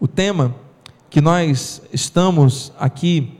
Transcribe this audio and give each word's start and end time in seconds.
o 0.00 0.06
tema 0.06 0.54
que 1.10 1.20
nós 1.20 1.82
estamos 1.92 2.72
aqui 2.78 3.38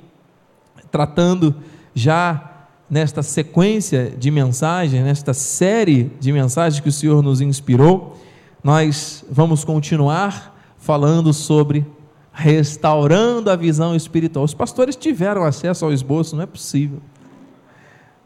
tratando 0.90 1.54
já 1.94 2.66
nesta 2.88 3.23
sequência 3.23 4.11
de 4.11 4.31
mensagens, 4.31 5.05
nesta 5.05 5.35
série 5.35 6.11
de 6.19 6.33
mensagens 6.33 6.81
que 6.81 6.89
o 6.89 6.93
Senhor 6.93 7.23
nos 7.23 7.41
inspirou, 7.41 8.19
nós 8.65 9.25
vamos 9.31 9.65
continuar 9.65 10.75
falando 10.79 11.33
sobre 11.33 11.87
restaurando 12.33 13.51
a 13.51 13.56
visão 13.56 13.95
espiritual. 13.95 14.45
Os 14.45 14.54
pastores 14.54 14.97
tiveram 14.97 15.45
acesso 15.45 15.85
ao 15.85 15.93
esboço, 15.93 16.36
não 16.36 16.45
é 16.45 16.46
possível. 16.46 17.00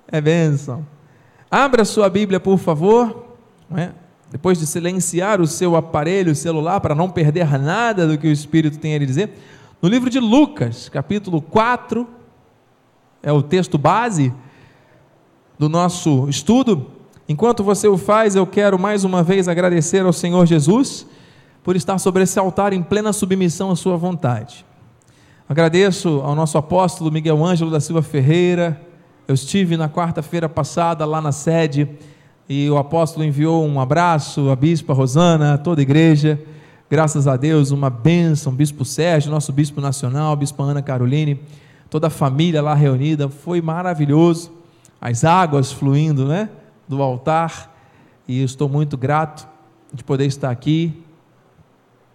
É 0.07 0.21
bênção. 0.21 0.87
Abra 1.51 1.85
sua 1.85 2.09
Bíblia, 2.09 2.39
por 2.39 2.59
favor. 2.59 3.27
É? 3.75 3.91
Depois 4.33 4.59
de 4.59 4.67
silenciar 4.67 5.43
o 5.43 5.47
seu 5.47 5.77
aparelho 5.77 6.35
celular 6.35 6.81
para 6.81 6.95
não 6.95 7.11
perder 7.11 7.59
nada 7.59 8.09
do 8.09 8.17
que 8.17 8.27
o 8.27 8.33
Espírito 8.33 8.79
tem 8.79 8.95
a 8.95 8.99
lhe 8.99 9.05
dizer, 9.05 9.31
no 9.83 9.91
livro 9.91 10.09
de 10.09 10.19
Lucas, 10.19 10.89
capítulo 10.89 11.43
4, 11.43 12.09
é 13.23 13.31
o 13.31 13.43
texto 13.43 13.77
base 13.77 14.33
do 15.59 15.69
nosso 15.69 16.31
estudo. 16.31 16.91
Enquanto 17.29 17.63
você 17.63 17.87
o 17.87 17.99
faz, 17.99 18.35
eu 18.35 18.47
quero 18.47 18.79
mais 18.79 19.05
uma 19.05 19.23
vez 19.23 19.49
agradecer 19.49 20.01
ao 20.01 20.15
Senhor 20.15 20.47
Jesus 20.47 21.07
por 21.63 21.77
estar 21.77 21.99
sobre 21.99 22.23
esse 22.23 22.39
altar 22.39 22.73
em 22.73 22.83
plena 22.83 23.13
submissão 23.13 23.71
à 23.71 23.77
Sua 23.77 23.99
vontade. 23.99 24.65
Agradeço 25.47 26.23
ao 26.25 26.35
nosso 26.35 26.57
apóstolo 26.57 27.13
Miguel 27.13 27.45
Ângelo 27.45 27.71
da 27.71 27.81
Silva 27.81 28.01
Ferreira. 28.01 28.81
Eu 29.29 29.35
estive 29.35 29.77
na 29.77 29.91
quarta-feira 29.91 30.49
passada 30.49 31.05
lá 31.05 31.21
na 31.21 31.33
sede 31.33 31.87
e 32.49 32.69
o 32.69 32.77
apóstolo 32.77 33.25
enviou 33.25 33.67
um 33.67 33.81
abraço 33.81 34.51
à 34.51 34.57
bispa 34.57 34.93
Rosana, 34.93 35.55
a 35.55 35.59
toda 35.59 35.81
a 35.81 35.83
igreja. 35.83 36.41
Graças 36.91 37.27
a 37.27 37.37
Deus, 37.37 37.71
uma 37.71 37.89
bênção, 37.89 38.53
bispo 38.53 38.85
Sérgio, 38.85 39.31
nosso 39.31 39.53
bispo 39.53 39.81
nacional, 39.81 40.37
bispa 40.37 40.63
Ana 40.63 40.83
Caroline, 40.83 41.41
toda 41.89 42.09
a 42.09 42.11
família 42.11 42.61
lá 42.61 42.75
reunida. 42.75 43.29
Foi 43.29 43.61
maravilhoso. 43.63 44.53
As 45.01 45.25
águas 45.25 45.73
fluindo, 45.73 46.27
né, 46.27 46.51
do 46.87 47.03
altar. 47.03 47.75
E 48.29 48.43
estou 48.43 48.69
muito 48.69 48.97
grato 48.97 49.49
de 49.93 50.05
poder 50.05 50.27
estar 50.27 50.51
aqui 50.51 51.03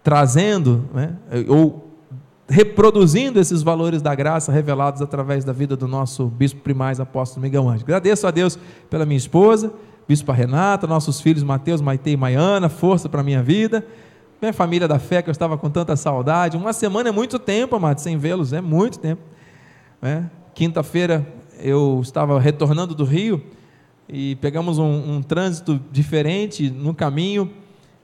trazendo, 0.02 0.84
né, 0.94 1.16
ou 1.48 1.88
reproduzindo 2.48 3.38
esses 3.38 3.62
valores 3.62 4.00
da 4.00 4.14
graça 4.14 4.50
revelados 4.50 5.02
através 5.02 5.44
da 5.44 5.52
vida 5.52 5.76
do 5.76 5.86
nosso 5.86 6.26
bispo 6.26 6.60
primaz 6.60 6.98
apóstolo 6.98 7.42
Miguel 7.42 7.68
Anjo. 7.68 7.84
Agradeço 7.84 8.26
a 8.26 8.30
Deus 8.30 8.58
pela 8.88 9.04
minha 9.04 9.18
esposa, 9.18 9.70
bispa 10.08 10.32
Renata, 10.32 10.86
nossos 10.86 11.20
filhos 11.20 11.42
Mateus, 11.42 11.80
Maite 11.80 12.10
e 12.10 12.16
Maiana, 12.16 12.68
força 12.68 13.08
para 13.08 13.20
a 13.20 13.24
minha 13.24 13.42
vida, 13.42 13.86
minha 14.40 14.52
família 14.52 14.88
da 14.88 14.98
fé 14.98 15.20
que 15.20 15.28
eu 15.28 15.32
estava 15.32 15.58
com 15.58 15.68
tanta 15.68 15.94
saudade. 15.94 16.56
Uma 16.56 16.72
semana 16.72 17.10
é 17.10 17.12
muito 17.12 17.38
tempo, 17.38 17.76
amados, 17.76 18.02
sem 18.02 18.16
vê-los, 18.16 18.52
é 18.52 18.60
muito 18.60 18.98
tempo. 18.98 19.22
Né? 20.00 20.30
Quinta-feira 20.54 21.26
eu 21.60 22.00
estava 22.02 22.40
retornando 22.40 22.94
do 22.94 23.04
Rio 23.04 23.42
e 24.08 24.36
pegamos 24.36 24.78
um, 24.78 25.16
um 25.16 25.22
trânsito 25.22 25.80
diferente 25.92 26.70
no 26.70 26.94
caminho 26.94 27.52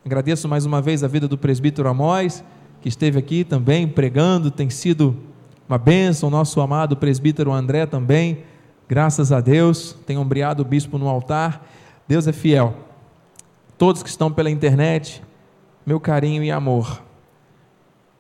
Agradeço 0.05 0.47
mais 0.47 0.67
uma 0.67 0.83
vez 0.83 1.03
a 1.03 1.09
vida 1.09 1.27
do 1.27 1.39
presbítero 1.39 1.89
Amós, 1.89 2.45
que 2.83 2.91
esteve 2.91 3.19
aqui 3.19 3.43
também 3.43 3.89
pregando, 3.89 4.51
tem 4.51 4.69
sido 4.69 5.17
uma 5.67 5.79
bênção. 5.79 6.29
Nosso 6.29 6.61
amado 6.61 6.95
presbítero 6.95 7.51
André 7.51 7.87
também, 7.87 8.41
graças 8.87 9.33
a 9.33 9.41
Deus, 9.41 9.97
tem 10.07 10.19
ombreado 10.19 10.61
o 10.61 10.65
bispo 10.65 10.99
no 10.99 11.09
altar. 11.09 11.67
Deus 12.07 12.27
é 12.27 12.33
fiel. 12.33 12.75
Todos 13.79 14.03
que 14.03 14.09
estão 14.09 14.31
pela 14.31 14.51
internet, 14.51 15.23
meu 15.87 15.99
carinho 15.99 16.45
e 16.45 16.51
amor. 16.51 17.03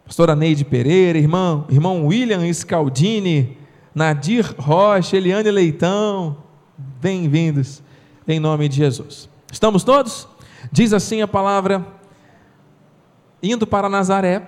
Pastora 0.06 0.34
Neide 0.34 0.64
Pereira, 0.64 1.18
irmão, 1.18 1.66
irmão 1.68 2.06
William 2.06 2.50
Scaldini, 2.52 3.58
Nadir 3.94 4.54
Rocha, 4.58 5.16
Eliane 5.16 5.50
Leitão, 5.50 6.38
bem-vindos 7.00 7.82
em 8.26 8.40
nome 8.40 8.68
de 8.68 8.76
Jesus. 8.76 9.28
Estamos 9.52 9.84
todos? 9.84 10.26
Diz 10.72 10.92
assim 10.94 11.20
a 11.20 11.28
palavra: 11.28 11.86
indo 13.42 13.66
para 13.66 13.88
Nazaré, 13.88 14.46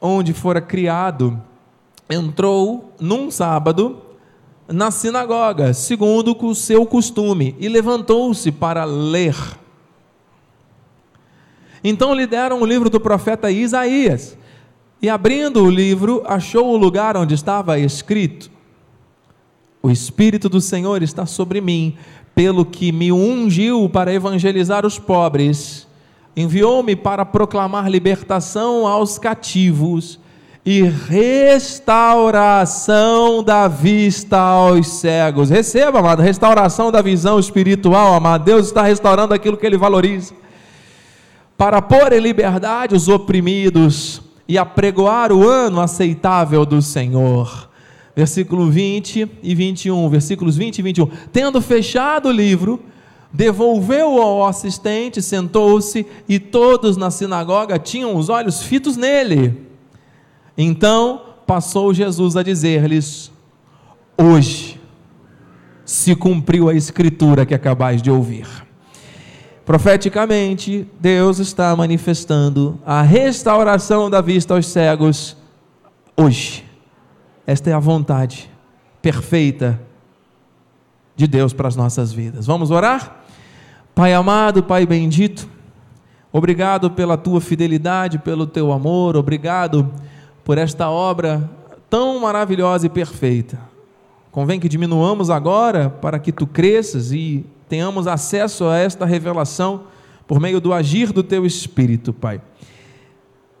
onde 0.00 0.32
fora 0.32 0.60
criado, 0.60 1.40
entrou 2.08 2.94
num 2.98 3.30
sábado 3.30 4.03
na 4.68 4.90
sinagoga, 4.90 5.74
segundo 5.74 6.36
o 6.40 6.54
seu 6.54 6.86
costume, 6.86 7.54
e 7.58 7.68
levantou-se 7.68 8.50
para 8.50 8.84
ler. 8.84 9.36
Então 11.82 12.14
lhe 12.14 12.26
deram 12.26 12.62
o 12.62 12.66
livro 12.66 12.88
do 12.88 12.98
profeta 12.98 13.50
Isaías, 13.50 14.38
e 15.02 15.08
abrindo 15.08 15.62
o 15.62 15.70
livro, 15.70 16.22
achou 16.26 16.68
o 16.68 16.76
lugar 16.76 17.16
onde 17.16 17.34
estava 17.34 17.78
escrito: 17.78 18.50
O 19.82 19.90
Espírito 19.90 20.48
do 20.48 20.62
Senhor 20.62 21.02
está 21.02 21.26
sobre 21.26 21.60
mim, 21.60 21.96
pelo 22.34 22.64
que 22.64 22.90
me 22.90 23.12
ungiu 23.12 23.88
para 23.88 24.14
evangelizar 24.14 24.86
os 24.86 24.98
pobres, 24.98 25.86
enviou-me 26.34 26.96
para 26.96 27.24
proclamar 27.24 27.90
libertação 27.90 28.86
aos 28.86 29.18
cativos 29.18 30.18
e 30.64 30.82
restauração 30.82 32.22
da 33.42 33.68
vista 33.68 34.38
aos 34.38 34.86
cegos. 34.86 35.50
Receba, 35.50 35.98
amado, 35.98 36.22
restauração 36.22 36.90
da 36.90 37.02
visão 37.02 37.38
espiritual, 37.38 38.14
amado. 38.14 38.44
Deus 38.44 38.66
está 38.66 38.82
restaurando 38.82 39.34
aquilo 39.34 39.56
que 39.56 39.66
ele 39.66 39.76
valoriza. 39.76 40.32
Para 41.56 41.82
pôr 41.82 42.12
em 42.12 42.20
liberdade 42.20 42.94
os 42.94 43.08
oprimidos 43.08 44.22
e 44.48 44.56
apregoar 44.56 45.32
o 45.32 45.46
ano 45.48 45.80
aceitável 45.80 46.64
do 46.64 46.80
Senhor 46.80 47.68
versículo 48.14 48.70
20 48.70 49.28
e 49.42 49.54
21, 49.54 50.08
versículos 50.08 50.56
20 50.56 50.78
e 50.78 50.82
21. 50.82 51.06
Tendo 51.32 51.60
fechado 51.60 52.28
o 52.28 52.32
livro, 52.32 52.80
devolveu 53.32 54.22
ao 54.22 54.46
assistente, 54.46 55.20
sentou-se 55.20 56.06
e 56.28 56.38
todos 56.38 56.96
na 56.96 57.10
sinagoga 57.10 57.78
tinham 57.78 58.14
os 58.16 58.28
olhos 58.28 58.62
fitos 58.62 58.96
nele. 58.96 59.73
Então 60.56 61.22
passou 61.46 61.92
Jesus 61.92 62.36
a 62.36 62.42
dizer-lhes: 62.42 63.30
Hoje 64.16 64.80
se 65.84 66.14
cumpriu 66.14 66.68
a 66.68 66.74
escritura 66.74 67.44
que 67.44 67.54
acabais 67.54 68.00
de 68.00 68.10
ouvir. 68.10 68.46
Profeticamente, 69.64 70.86
Deus 71.00 71.38
está 71.38 71.74
manifestando 71.74 72.78
a 72.84 73.02
restauração 73.02 74.10
da 74.10 74.20
vista 74.20 74.54
aos 74.54 74.66
cegos 74.66 75.36
hoje 76.16 76.64
esta 77.46 77.68
é 77.70 77.72
a 77.74 77.78
vontade 77.78 78.50
perfeita 79.02 79.80
de 81.14 81.26
Deus 81.26 81.52
para 81.52 81.68
as 81.68 81.76
nossas 81.76 82.12
vidas. 82.12 82.46
Vamos 82.46 82.70
orar? 82.70 83.22
Pai 83.94 84.14
amado, 84.14 84.62
Pai 84.62 84.86
bendito, 84.86 85.48
obrigado 86.32 86.90
pela 86.90 87.16
tua 87.16 87.40
fidelidade, 87.40 88.18
pelo 88.18 88.46
teu 88.46 88.72
amor, 88.72 89.14
obrigado 89.14 89.92
por 90.44 90.58
esta 90.58 90.90
obra 90.90 91.48
tão 91.88 92.20
maravilhosa 92.20 92.86
e 92.86 92.90
perfeita. 92.90 93.58
Convém 94.30 94.60
que 94.60 94.68
diminuamos 94.68 95.30
agora 95.30 95.88
para 95.88 96.18
que 96.18 96.32
tu 96.32 96.46
cresças 96.46 97.12
e 97.12 97.46
tenhamos 97.68 98.06
acesso 98.06 98.66
a 98.66 98.76
esta 98.76 99.06
revelação 99.06 99.84
por 100.26 100.40
meio 100.40 100.60
do 100.60 100.72
agir 100.72 101.12
do 101.12 101.22
teu 101.22 101.46
espírito, 101.46 102.12
Pai. 102.12 102.40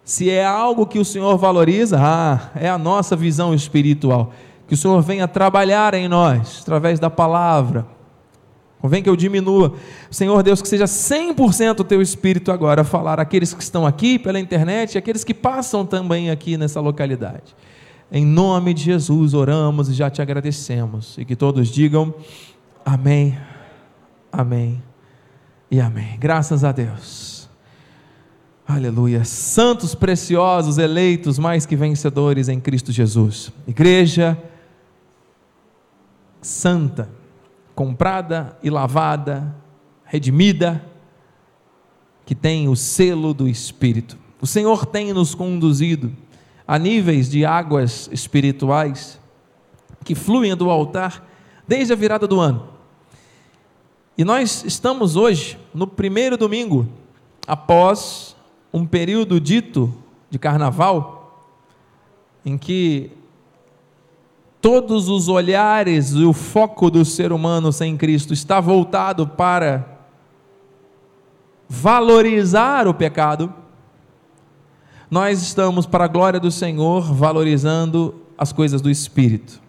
Se 0.02 0.28
é 0.28 0.44
algo 0.44 0.86
que 0.86 0.98
o 0.98 1.04
Senhor 1.04 1.38
valoriza, 1.38 1.98
ah, 2.00 2.50
é 2.54 2.68
a 2.68 2.76
nossa 2.76 3.16
visão 3.16 3.54
espiritual. 3.54 4.32
Que 4.66 4.74
o 4.74 4.76
Senhor 4.76 5.00
venha 5.00 5.26
trabalhar 5.26 5.94
em 5.94 6.08
nós, 6.08 6.60
através 6.62 6.98
da 6.98 7.08
palavra. 7.08 7.86
Convém 8.84 9.02
que 9.02 9.08
eu 9.08 9.16
diminua. 9.16 9.72
Senhor 10.10 10.42
Deus, 10.42 10.60
que 10.60 10.68
seja 10.68 10.84
100% 10.84 11.80
o 11.80 11.84
teu 11.84 12.02
espírito 12.02 12.52
agora 12.52 12.82
a 12.82 12.84
falar 12.84 13.18
aqueles 13.18 13.54
que 13.54 13.62
estão 13.62 13.86
aqui 13.86 14.18
pela 14.18 14.38
internet 14.38 14.94
e 14.94 14.98
aqueles 14.98 15.24
que 15.24 15.32
passam 15.32 15.86
também 15.86 16.30
aqui 16.30 16.58
nessa 16.58 16.82
localidade. 16.82 17.56
Em 18.12 18.26
nome 18.26 18.74
de 18.74 18.82
Jesus 18.82 19.32
oramos 19.32 19.88
e 19.88 19.94
já 19.94 20.10
te 20.10 20.20
agradecemos. 20.20 21.16
E 21.16 21.24
que 21.24 21.34
todos 21.34 21.68
digam 21.68 22.12
amém, 22.84 23.38
amém 24.30 24.82
e 25.70 25.80
amém. 25.80 26.18
Graças 26.20 26.62
a 26.62 26.70
Deus. 26.70 27.48
Aleluia. 28.68 29.24
Santos 29.24 29.94
preciosos, 29.94 30.76
eleitos, 30.76 31.38
mais 31.38 31.64
que 31.64 31.74
vencedores 31.74 32.50
em 32.50 32.60
Cristo 32.60 32.92
Jesus. 32.92 33.50
Igreja 33.66 34.36
santa, 36.42 37.08
comprada 37.74 38.56
e 38.62 38.70
lavada, 38.70 39.54
redimida, 40.04 40.84
que 42.24 42.34
tem 42.34 42.68
o 42.68 42.76
selo 42.76 43.34
do 43.34 43.48
Espírito. 43.48 44.18
O 44.40 44.46
Senhor 44.46 44.86
tem 44.86 45.12
nos 45.12 45.34
conduzido 45.34 46.12
a 46.66 46.78
níveis 46.78 47.28
de 47.28 47.44
águas 47.44 48.08
espirituais 48.12 49.20
que 50.04 50.14
fluem 50.14 50.54
do 50.54 50.70
altar 50.70 51.26
desde 51.66 51.92
a 51.92 51.96
virada 51.96 52.26
do 52.26 52.40
ano. 52.40 52.68
E 54.16 54.24
nós 54.24 54.64
estamos 54.64 55.16
hoje 55.16 55.58
no 55.74 55.86
primeiro 55.86 56.36
domingo 56.36 56.88
após 57.46 58.36
um 58.72 58.86
período 58.86 59.40
dito 59.40 59.92
de 60.30 60.38
carnaval, 60.38 61.52
em 62.44 62.56
que 62.56 63.10
todos 64.64 65.10
os 65.10 65.28
olhares 65.28 66.12
e 66.12 66.24
o 66.24 66.32
foco 66.32 66.90
do 66.90 67.04
ser 67.04 67.32
humano 67.32 67.70
sem 67.70 67.98
Cristo 67.98 68.32
está 68.32 68.62
voltado 68.62 69.26
para 69.26 69.98
valorizar 71.68 72.88
o 72.88 72.94
pecado, 72.94 73.52
nós 75.10 75.42
estamos, 75.42 75.84
para 75.84 76.06
a 76.06 76.08
glória 76.08 76.40
do 76.40 76.50
Senhor, 76.50 77.12
valorizando 77.12 78.22
as 78.38 78.54
coisas 78.54 78.80
do 78.80 78.88
Espírito. 78.88 79.60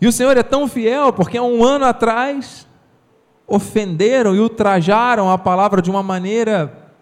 E 0.00 0.06
o 0.06 0.12
Senhor 0.12 0.38
é 0.38 0.42
tão 0.42 0.66
fiel 0.66 1.12
porque 1.12 1.36
há 1.36 1.42
um 1.42 1.62
ano 1.62 1.84
atrás 1.84 2.66
ofenderam 3.46 4.34
e 4.34 4.40
ultrajaram 4.40 5.30
a 5.30 5.36
palavra 5.36 5.82
de 5.82 5.90
uma 5.90 6.02
maneira 6.02 6.94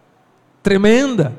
tremenda. 0.60 1.38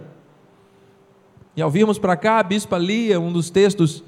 E 1.58 1.62
ao 1.62 1.70
virmos 1.70 2.00
para 2.00 2.16
cá, 2.16 2.40
a 2.40 2.44
bispa 2.44 2.78
lia 2.78 3.20
um 3.20 3.34
dos 3.34 3.50
textos 3.50 4.02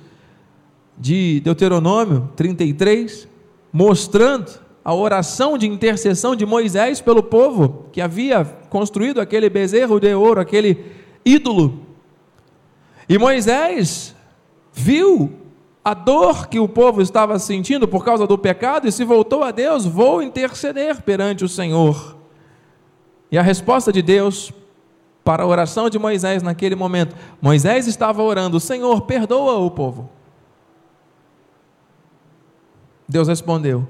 de 1.01 1.39
Deuteronômio 1.39 2.29
33, 2.35 3.27
mostrando 3.73 4.61
a 4.85 4.93
oração 4.93 5.57
de 5.57 5.67
intercessão 5.67 6.35
de 6.35 6.45
Moisés 6.45 7.01
pelo 7.01 7.23
povo 7.23 7.87
que 7.91 7.99
havia 7.99 8.45
construído 8.69 9.19
aquele 9.19 9.49
bezerro 9.49 9.99
de 9.99 10.13
ouro, 10.13 10.39
aquele 10.39 10.85
ídolo. 11.25 11.87
E 13.09 13.17
Moisés 13.17 14.15
viu 14.71 15.33
a 15.83 15.95
dor 15.95 16.47
que 16.47 16.59
o 16.59 16.69
povo 16.69 17.01
estava 17.01 17.39
sentindo 17.39 17.87
por 17.87 18.05
causa 18.05 18.27
do 18.27 18.37
pecado 18.37 18.87
e 18.87 18.91
se 18.91 19.03
voltou 19.03 19.43
a 19.43 19.49
Deus: 19.49 19.87
vou 19.87 20.21
interceder 20.21 21.01
perante 21.01 21.43
o 21.43 21.49
Senhor. 21.49 22.15
E 23.31 23.39
a 23.39 23.41
resposta 23.41 23.91
de 23.91 24.03
Deus 24.03 24.53
para 25.23 25.41
a 25.41 25.47
oração 25.47 25.89
de 25.89 25.97
Moisés 25.97 26.43
naquele 26.43 26.75
momento: 26.75 27.15
Moisés 27.41 27.87
estava 27.87 28.21
orando, 28.21 28.59
Senhor, 28.59 29.01
perdoa 29.01 29.57
o 29.57 29.71
povo. 29.71 30.20
Deus 33.11 33.27
respondeu: 33.27 33.85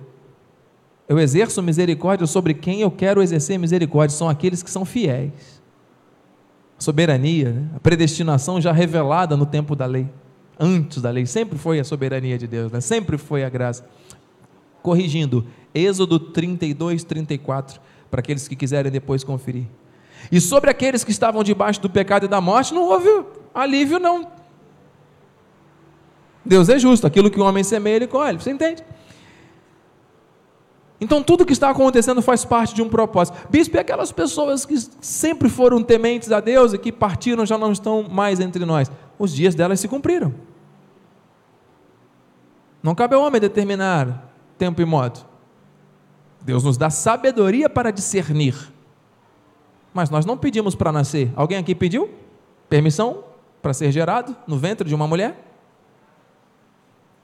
Eu 1.08 1.20
exerço 1.20 1.62
misericórdia 1.62 2.26
sobre 2.26 2.56
quem 2.56 2.82
eu 2.82 2.90
quero 2.90 3.22
exercer 3.22 3.60
misericórdia, 3.60 4.18
são 4.18 4.28
aqueles 4.28 4.64
que 4.64 4.72
são 4.72 4.84
fiéis. 4.84 5.62
A 6.78 6.82
soberania, 6.82 7.52
né? 7.52 7.70
a 7.76 7.80
predestinação 7.80 8.60
já 8.60 8.72
revelada 8.72 9.38
no 9.38 9.46
tempo 9.46 9.76
da 9.76 9.86
lei, 9.86 10.10
antes 10.60 11.04
da 11.04 11.12
lei, 11.12 11.28
sempre 11.28 11.56
foi 11.60 11.80
a 11.80 11.84
soberania 11.84 12.36
de 12.36 12.48
Deus, 12.48 12.72
né? 12.72 12.82
sempre 12.82 13.16
foi 13.16 13.44
a 13.44 13.50
graça. 13.50 13.88
Corrigindo, 14.82 15.46
Êxodo 15.76 16.20
32, 16.20 17.04
34, 17.04 17.80
para 18.10 18.22
aqueles 18.22 18.48
que 18.48 18.56
quiserem 18.56 18.92
depois 18.92 19.24
conferir. 19.24 19.68
E 20.32 20.42
sobre 20.42 20.72
aqueles 20.72 21.04
que 21.04 21.12
estavam 21.12 21.44
debaixo 21.44 21.80
do 21.80 21.90
pecado 21.92 22.26
e 22.26 22.28
da 22.28 22.42
morte, 22.42 22.74
não 22.74 22.90
houve 22.90 23.24
alívio, 23.54 24.00
não. 24.00 24.28
Deus 26.44 26.70
é 26.70 26.80
justo, 26.80 27.06
aquilo 27.06 27.30
que 27.30 27.40
o 27.40 27.44
homem 27.44 27.64
semeia, 27.64 27.98
ele 27.98 28.08
colhe, 28.08 28.40
você 28.40 28.50
entende? 28.50 28.84
Então 31.02 31.24
tudo 31.24 31.48
que 31.48 31.52
está 31.52 31.72
acontecendo 31.72 32.22
faz 32.22 32.46
parte 32.46 32.76
de 32.76 32.82
um 32.84 32.88
propósito. 32.88 33.36
Bispo, 33.50 33.76
e 33.76 33.80
aquelas 33.80 34.12
pessoas 34.12 34.68
que 34.68 34.78
sempre 35.02 35.50
foram 35.50 35.82
tementes 35.82 36.32
a 36.32 36.40
Deus 36.40 36.74
e 36.74 36.78
que 36.78 36.92
partiram 36.92 37.44
já 37.44 37.58
não 37.58 37.72
estão 37.72 38.04
mais 38.04 38.40
entre 38.40 38.64
nós. 38.66 38.92
Os 39.18 39.34
dias 39.34 39.56
delas 39.56 39.80
se 39.80 39.88
cumpriram. 39.88 40.32
Não 42.84 42.94
cabe 42.94 43.16
ao 43.16 43.24
homem 43.24 43.42
determinar 43.42 44.32
tempo 44.60 44.80
e 44.80 44.86
modo. 44.86 45.26
Deus 46.40 46.64
nos 46.64 46.78
dá 46.78 46.92
sabedoria 46.92 47.68
para 47.68 47.90
discernir. 47.90 48.72
Mas 49.92 50.12
nós 50.12 50.24
não 50.24 50.38
pedimos 50.38 50.76
para 50.76 50.92
nascer. 50.92 51.32
Alguém 51.36 51.58
aqui 51.58 51.74
pediu 51.74 52.12
permissão 52.70 53.24
para 53.60 53.74
ser 53.74 53.92
gerado 53.92 54.36
no 54.48 54.58
ventre 54.58 54.88
de 54.88 54.94
uma 54.94 55.08
mulher? 55.08 55.48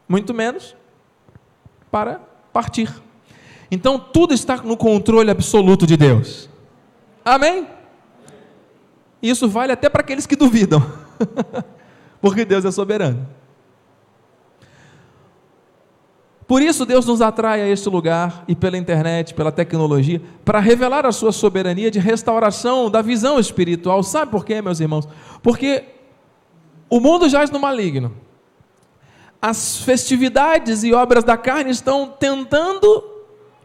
Muito 0.09 0.33
menos 0.33 0.75
para 1.91 2.19
partir. 2.51 3.06
Então 3.69 3.99
tudo 3.99 4.33
está 4.33 4.57
no 4.57 4.77
controle 4.77 5.29
absoluto 5.29 5.85
de 5.85 5.97
Deus. 5.97 6.49
Amém? 7.23 7.67
Isso 9.21 9.49
vale 9.49 9.71
até 9.71 9.89
para 9.89 10.01
aqueles 10.01 10.25
que 10.25 10.35
duvidam, 10.35 10.81
porque 12.21 12.45
Deus 12.45 12.63
é 12.63 12.71
soberano. 12.71 13.27
Por 16.47 16.61
isso 16.61 16.85
Deus 16.85 17.05
nos 17.05 17.21
atrai 17.21 17.61
a 17.61 17.67
este 17.67 17.89
lugar 17.89 18.45
e 18.47 18.55
pela 18.55 18.77
internet, 18.77 19.33
pela 19.33 19.51
tecnologia, 19.51 20.21
para 20.45 20.61
revelar 20.61 21.05
a 21.05 21.11
sua 21.11 21.33
soberania 21.33 21.91
de 21.91 21.99
restauração 21.99 22.89
da 22.89 23.01
visão 23.01 23.37
espiritual. 23.37 24.01
Sabe 24.01 24.31
por 24.31 24.45
quê, 24.45 24.61
meus 24.61 24.79
irmãos? 24.79 25.05
Porque 25.43 25.83
o 26.89 27.01
mundo 27.01 27.27
jaz 27.27 27.51
no 27.51 27.59
maligno. 27.59 28.15
As 29.41 29.79
festividades 29.79 30.85
e 30.85 30.93
obras 30.93 31.25
da 31.25 31.35
carne 31.35 31.69
estão 31.69 32.07
tentando 32.07 33.16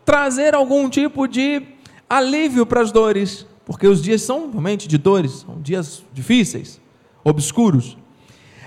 trazer 0.04 0.54
algum 0.54 0.88
tipo 0.88 1.26
de 1.26 1.62
alívio 2.08 2.66
para 2.66 2.80
as 2.80 2.92
dores, 2.92 3.46
porque 3.64 3.86
os 3.86 4.02
dias 4.02 4.22
são 4.22 4.50
realmente 4.50 4.88
de 4.88 4.98
dores, 4.98 5.44
são 5.46 5.60
dias 5.60 6.02
difíceis, 6.12 6.80
obscuros. 7.24 7.96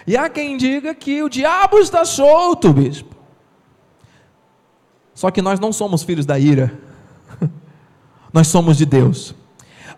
E 0.08 0.16
há 0.16 0.30
quem 0.30 0.58
diga 0.58 0.94
que 0.94 1.22
o 1.24 1.30
diabo 1.30 1.78
está 1.80 2.06
solto, 2.06 2.72
bispo. 2.72 3.16
Só 5.14 5.32
que 5.32 5.42
nós 5.42 5.60
não 5.60 5.72
somos 5.72 6.04
filhos 6.04 6.26
da 6.26 6.38
ira, 6.38 6.78
nós 8.34 8.48
somos 8.48 8.78
de 8.78 8.86
Deus. 8.86 9.34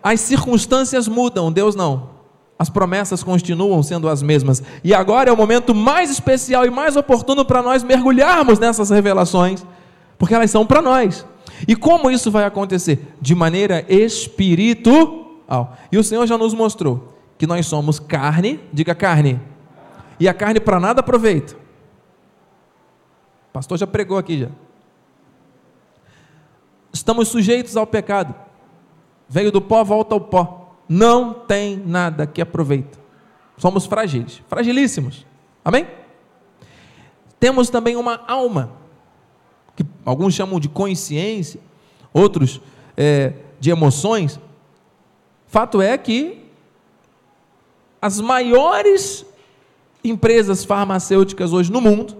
As 0.02 0.20
circunstâncias 0.20 1.08
mudam, 1.08 1.50
Deus 1.50 1.74
não. 1.74 2.18
As 2.58 2.68
promessas 2.68 3.22
continuam 3.22 3.82
sendo 3.82 4.08
as 4.08 4.22
mesmas. 4.22 4.62
E 4.82 4.92
agora 4.92 5.30
é 5.30 5.32
o 5.32 5.36
momento 5.36 5.74
mais 5.74 6.10
especial 6.10 6.66
e 6.66 6.70
mais 6.70 6.96
oportuno 6.96 7.44
para 7.44 7.62
nós 7.62 7.84
mergulharmos 7.84 8.58
nessas 8.58 8.90
revelações 8.90 9.64
porque 10.18 10.34
elas 10.34 10.50
são 10.50 10.66
para 10.66 10.82
nós. 10.82 11.24
E 11.66 11.74
como 11.74 12.10
isso 12.10 12.30
vai 12.30 12.44
acontecer? 12.44 13.14
De 13.20 13.34
maneira 13.34 13.84
espiritual. 13.88 15.76
E 15.90 15.96
o 15.96 16.04
Senhor 16.04 16.26
já 16.26 16.36
nos 16.36 16.52
mostrou 16.52 17.16
que 17.38 17.46
nós 17.46 17.66
somos 17.66 17.98
carne, 17.98 18.60
diga 18.72 18.94
carne, 18.94 19.40
e 20.18 20.28
a 20.28 20.34
carne 20.34 20.60
para 20.60 20.80
nada 20.80 21.00
aproveita. 21.00 21.54
O 23.48 23.52
pastor 23.52 23.78
já 23.78 23.86
pregou 23.86 24.18
aqui 24.18 24.40
já. 24.40 24.48
Estamos 26.92 27.28
sujeitos 27.28 27.76
ao 27.76 27.86
pecado. 27.86 28.34
Veio 29.28 29.52
do 29.52 29.60
pó, 29.60 29.84
volta 29.84 30.14
ao 30.14 30.20
pó. 30.20 30.74
Não 30.88 31.32
tem 31.32 31.76
nada 31.76 32.26
que 32.26 32.40
aproveita. 32.40 32.98
Somos 33.56 33.86
frágeis, 33.86 34.42
fragilíssimos. 34.48 35.24
Amém? 35.64 35.86
Temos 37.38 37.70
também 37.70 37.94
uma 37.94 38.20
alma 38.26 38.72
alguns 40.08 40.32
chamam 40.32 40.58
de 40.58 40.70
consciência, 40.70 41.60
outros 42.14 42.62
é, 42.96 43.34
de 43.60 43.70
emoções. 43.70 44.40
Fato 45.46 45.82
é 45.82 45.98
que 45.98 46.44
as 48.00 48.18
maiores 48.18 49.26
empresas 50.02 50.64
farmacêuticas 50.64 51.52
hoje 51.52 51.70
no 51.70 51.80
mundo 51.80 52.16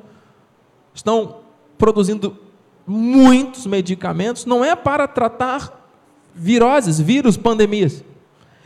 estão 0.93 1.37
produzindo 1.79 2.37
muitos 2.87 3.65
medicamentos, 3.67 4.45
não 4.45 4.63
é 4.63 4.77
para 4.77 5.09
tratar 5.09 5.91
viroses, 6.35 7.01
vírus, 7.01 7.39
pandemias, 7.39 8.05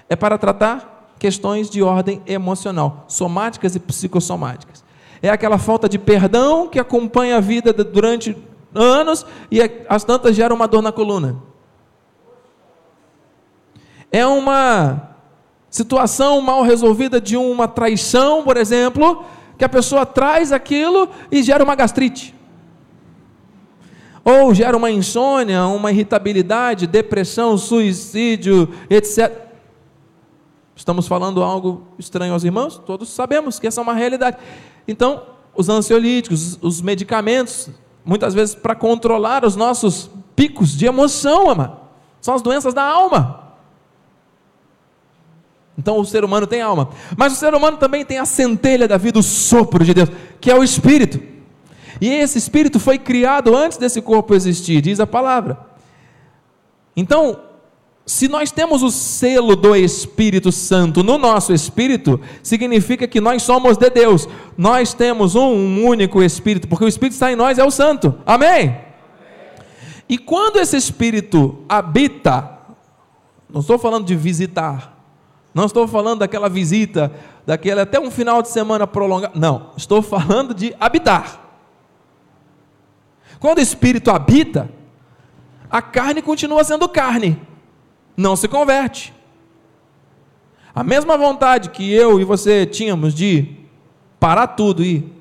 é 0.09 0.17
para 0.17 0.37
tratar 0.37 1.15
questões 1.19 1.71
de 1.71 1.81
ordem 1.81 2.21
emocional, 2.27 3.05
somáticas 3.07 3.77
e 3.77 3.81
psicossomáticas. 3.81 4.83
É 5.23 5.31
aquela 5.31 5.59
falta 5.59 5.89
de 5.89 5.97
perdão 5.97 6.67
que 6.67 6.81
acompanha 6.81 7.37
a 7.37 7.41
vida 7.41 7.73
durante 7.73 8.37
anos 8.75 9.27
e 9.51 9.61
as 9.89 10.05
tantas 10.05 10.35
geram 10.35 10.57
uma 10.57 10.69
dor 10.69 10.83
na 10.83 10.93
coluna. 10.93 11.37
É 14.11 14.27
uma 14.27 15.11
situação 15.71 16.41
mal 16.43 16.63
resolvida 16.63 17.21
de 17.21 17.37
uma 17.37 17.67
traição, 17.67 18.45
por 18.45 18.57
exemplo, 18.57 19.25
que 19.57 19.65
a 19.65 19.69
pessoa 19.69 20.05
traz 20.05 20.53
aquilo 20.53 21.09
e 21.31 21.43
gera 21.43 21.65
uma 21.65 21.75
gastrite. 21.75 22.35
Ou 24.25 24.55
gera 24.55 24.77
uma 24.77 24.91
insônia, 24.91 25.65
uma 25.67 25.91
irritabilidade, 25.91 26.87
depressão, 26.87 27.57
suicídio, 27.57 28.69
etc. 28.89 29.33
Estamos 30.77 31.07
falando 31.07 31.43
algo 31.43 31.87
estranho 31.99 32.33
aos 32.33 32.45
irmãos? 32.45 32.81
Todos 32.85 33.09
sabemos 33.09 33.59
que 33.59 33.67
essa 33.67 33.81
é 33.81 33.83
uma 33.83 33.95
realidade. 33.95 34.37
Então, 34.87 35.23
os 35.55 35.69
ansiolíticos, 35.69 36.59
os 36.63 36.81
medicamentos 36.81 37.69
muitas 38.05 38.35
vezes 38.35 38.55
para 38.55 38.75
controlar 38.75 39.45
os 39.45 39.57
nossos 39.57 40.11
picos 40.35 40.77
de 40.77 40.87
emoção, 40.87 41.51
ama. 41.51 41.81
São 42.21 42.35
as 42.35 42.43
doenças 42.43 42.75
da 42.75 42.83
alma. 42.83 43.43
Então 45.77 45.99
o 45.99 46.05
ser 46.05 46.25
humano 46.25 46.47
tem 46.47 46.61
alma, 46.61 46.91
mas 47.17 47.33
o 47.33 47.37
ser 47.37 47.55
humano 47.55 47.77
também 47.79 48.05
tem 48.05 48.19
a 48.19 48.27
centelha 48.27 48.87
da 48.87 48.97
vida, 48.97 49.19
o 49.19 49.23
sopro 49.23 49.85
de 49.85 49.95
Deus, 49.95 50.11
que 50.41 50.51
é 50.51 50.55
o 50.55 50.63
espírito. 50.63 51.21
E 52.01 52.09
esse 52.09 52.37
espírito 52.39 52.79
foi 52.79 52.99
criado 52.99 53.57
antes 53.57 53.79
desse 53.79 54.03
corpo 54.03 54.35
existir, 54.35 54.81
diz 54.81 55.01
a 55.01 55.07
palavra. 55.07 55.59
Então, 56.97 57.41
se 58.05 58.27
nós 58.27 58.51
temos 58.51 58.83
o 58.83 58.91
selo 58.91 59.55
do 59.55 59.77
Espírito 59.77 60.51
Santo 60.51 61.05
no 61.05 61.19
nosso 61.19 61.53
espírito, 61.53 62.21
significa 62.43 63.07
que 63.07 63.21
nós 63.21 63.43
somos 63.43 63.77
de 63.77 63.89
Deus. 63.91 64.29
Nós 64.59 64.93
temos 64.93 65.37
um 65.37 65.85
único 65.85 66.23
Espírito, 66.23 66.67
porque 66.67 66.85
o 66.85 66.89
Espírito 66.89 67.13
está 67.13 67.31
em 67.31 67.37
nós, 67.37 67.59
é 67.59 67.65
o 67.65 67.71
Santo. 67.71 68.19
Amém? 68.27 68.49
Amém. 68.51 68.77
E 70.09 70.19
quando 70.19 70.57
esse 70.57 70.77
Espírito 70.77 71.65
habita, 71.69 72.59
não 73.49 73.61
estou 73.61 73.79
falando 73.79 74.05
de 74.05 74.17
visitar, 74.17 74.99
não 75.55 75.67
estou 75.67 75.87
falando 75.87 76.21
daquela 76.21 76.49
visita, 76.49 77.13
daquele 77.47 77.81
até 77.81 78.01
um 78.01 78.11
final 78.11 78.43
de 78.43 78.49
semana 78.49 78.85
prolongado. 78.85 79.39
Não, 79.39 79.71
estou 79.77 80.03
falando 80.03 80.53
de 80.53 80.75
habitar. 80.81 81.41
Quando 83.39 83.59
o 83.59 83.63
Espírito 83.63 84.11
habita, 84.11 84.69
a 85.71 85.81
carne 85.81 86.21
continua 86.21 86.65
sendo 86.65 86.89
carne 86.89 87.52
não 88.23 88.37
se 88.37 88.49
converte. 88.49 89.13
A 90.75 90.83
mesma 90.83 91.19
vontade 91.19 91.69
que 91.69 91.93
eu 91.93 92.19
e 92.19 92.25
você 92.25 92.65
tínhamos 92.65 93.13
de 93.13 93.57
parar 94.19 94.47
tudo 94.47 94.83
e 94.83 95.13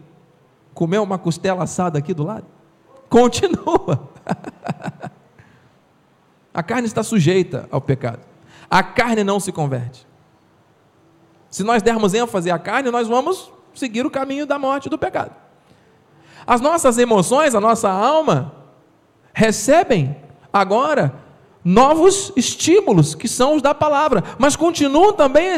comer 0.73 0.99
uma 0.99 1.17
costela 1.17 1.63
assada 1.63 1.99
aqui 1.99 2.13
do 2.13 2.23
lado, 2.23 2.45
continua. 3.09 4.09
A 6.53 6.61
carne 6.61 6.85
está 6.85 7.01
sujeita 7.01 7.67
ao 7.71 7.79
pecado. 7.79 8.19
A 8.69 8.83
carne 8.83 9.23
não 9.23 9.39
se 9.39 9.53
converte. 9.53 10.05
Se 11.49 11.63
nós 11.63 11.81
dermos 11.81 12.13
ênfase 12.13 12.51
à 12.51 12.59
carne, 12.59 12.91
nós 12.91 13.07
vamos 13.07 13.51
seguir 13.73 14.05
o 14.05 14.11
caminho 14.11 14.45
da 14.45 14.59
morte 14.59 14.89
do 14.89 14.97
pecado. 14.97 15.33
As 16.45 16.59
nossas 16.59 16.97
emoções, 16.97 17.55
a 17.55 17.61
nossa 17.61 17.89
alma, 17.89 18.53
recebem 19.33 20.17
agora 20.51 21.20
novos 21.63 22.31
estímulos, 22.35 23.13
que 23.13 23.27
são 23.27 23.55
os 23.55 23.61
da 23.61 23.73
palavra, 23.73 24.23
mas 24.39 24.55
continuam 24.55 25.13
também 25.13 25.51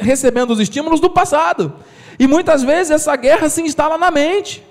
recebendo 0.00 0.50
os 0.50 0.60
estímulos 0.60 1.00
do 1.00 1.08
passado. 1.08 1.72
E 2.18 2.26
muitas 2.26 2.62
vezes 2.62 2.90
essa 2.90 3.14
guerra 3.16 3.48
se 3.48 3.62
instala 3.62 3.96
na 3.96 4.10
mente. 4.10 4.62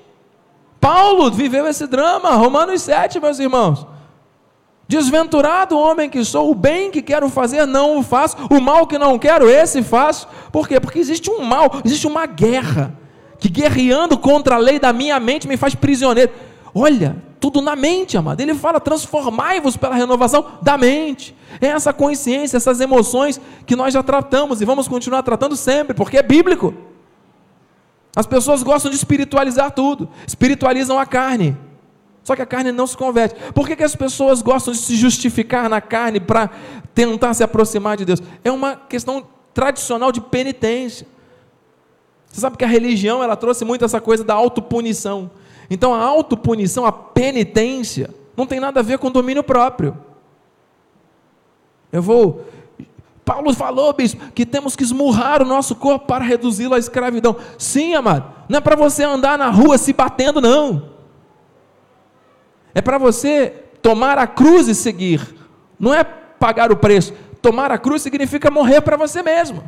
Paulo 0.79 1.31
viveu 1.31 1.65
esse 1.67 1.87
drama, 1.87 2.31
Romanos 2.31 2.81
7, 2.81 3.19
meus 3.19 3.39
irmãos. 3.39 3.87
Desventurado 4.85 5.77
homem 5.77 6.09
que 6.09 6.23
sou, 6.25 6.51
o 6.51 6.55
bem 6.55 6.91
que 6.91 7.01
quero 7.01 7.29
fazer 7.29 7.65
não 7.65 7.97
o 7.97 8.03
faço, 8.03 8.35
o 8.49 8.59
mal 8.59 8.85
que 8.85 8.97
não 8.97 9.17
quero, 9.17 9.49
esse 9.49 9.81
faço. 9.81 10.27
Por 10.51 10.67
quê? 10.67 10.79
Porque 10.79 10.99
existe 10.99 11.31
um 11.31 11.41
mal, 11.41 11.81
existe 11.85 12.05
uma 12.05 12.25
guerra, 12.25 12.93
que 13.39 13.47
guerreando 13.47 14.17
contra 14.17 14.55
a 14.55 14.57
lei 14.57 14.79
da 14.79 14.91
minha 14.91 15.19
mente 15.19 15.47
me 15.47 15.55
faz 15.55 15.73
prisioneiro. 15.73 16.31
Olha, 16.75 17.15
tudo 17.39 17.61
na 17.61 17.75
mente, 17.75 18.17
amado. 18.17 18.39
Ele 18.41 18.55
fala: 18.55 18.79
transformai-vos 18.79 19.77
pela 19.77 19.95
renovação 19.95 20.45
da 20.61 20.77
mente. 20.77 21.35
É 21.61 21.67
essa 21.67 21.93
consciência, 21.93 22.57
essas 22.57 22.79
emoções 22.79 23.39
que 23.65 23.75
nós 23.75 23.93
já 23.93 24.01
tratamos 24.01 24.61
e 24.61 24.65
vamos 24.65 24.87
continuar 24.87 25.23
tratando 25.23 25.55
sempre, 25.55 25.93
porque 25.93 26.17
é 26.17 26.23
bíblico. 26.23 26.73
As 28.15 28.25
pessoas 28.25 28.61
gostam 28.63 28.91
de 28.91 28.97
espiritualizar 28.97 29.71
tudo, 29.71 30.09
espiritualizam 30.25 30.99
a 30.99 31.05
carne. 31.05 31.57
Só 32.23 32.35
que 32.35 32.41
a 32.41 32.45
carne 32.45 32.71
não 32.71 32.87
se 32.87 32.95
converte. 32.95 33.35
Por 33.53 33.67
que, 33.67 33.75
que 33.75 33.83
as 33.83 33.95
pessoas 33.95 34.41
gostam 34.41 34.73
de 34.73 34.79
se 34.79 34.95
justificar 34.95 35.67
na 35.67 35.81
carne 35.81 36.19
para 36.19 36.49
tentar 36.95 37.33
se 37.33 37.43
aproximar 37.43 37.97
de 37.97 38.05
Deus? 38.05 38.23
É 38.43 38.51
uma 38.51 38.75
questão 38.75 39.27
tradicional 39.53 40.11
de 40.11 40.21
penitência. 40.21 41.05
Você 42.27 42.39
sabe 42.39 42.55
que 42.55 42.63
a 42.63 42.67
religião 42.67 43.21
ela 43.21 43.35
trouxe 43.35 43.65
muito 43.65 43.83
essa 43.83 43.99
coisa 43.99 44.23
da 44.23 44.33
autopunição. 44.33 45.29
Então 45.69 45.93
a 45.93 46.01
autopunição, 46.01 46.85
a 46.85 46.91
penitência, 46.91 48.09
não 48.35 48.45
tem 48.45 48.59
nada 48.59 48.79
a 48.79 48.83
ver 48.83 48.97
com 48.97 49.11
domínio 49.11 49.43
próprio. 49.43 49.97
Eu 51.91 52.01
vou. 52.01 52.45
Paulo 53.23 53.53
falou, 53.53 53.93
bispo, 53.93 54.31
que 54.33 54.45
temos 54.45 54.75
que 54.75 54.83
esmurrar 54.83 55.41
o 55.41 55.45
nosso 55.45 55.75
corpo 55.75 56.07
para 56.07 56.25
reduzi-lo 56.25 56.73
à 56.73 56.79
escravidão. 56.79 57.37
Sim, 57.57 57.93
amado, 57.93 58.33
não 58.49 58.57
é 58.57 58.61
para 58.61 58.75
você 58.75 59.03
andar 59.03 59.37
na 59.37 59.49
rua 59.49 59.77
se 59.77 59.93
batendo, 59.93 60.41
não. 60.41 60.89
É 62.75 62.81
para 62.81 62.97
você 62.97 63.63
tomar 63.81 64.17
a 64.17 64.25
cruz 64.25 64.67
e 64.67 64.73
seguir. 64.73 65.35
Não 65.79 65.93
é 65.93 66.03
pagar 66.03 66.71
o 66.71 66.77
preço. 66.77 67.13
Tomar 67.41 67.71
a 67.71 67.77
cruz 67.77 68.01
significa 68.01 68.49
morrer 68.49 68.81
para 68.81 68.97
você 68.97 69.21
mesmo. 69.21 69.63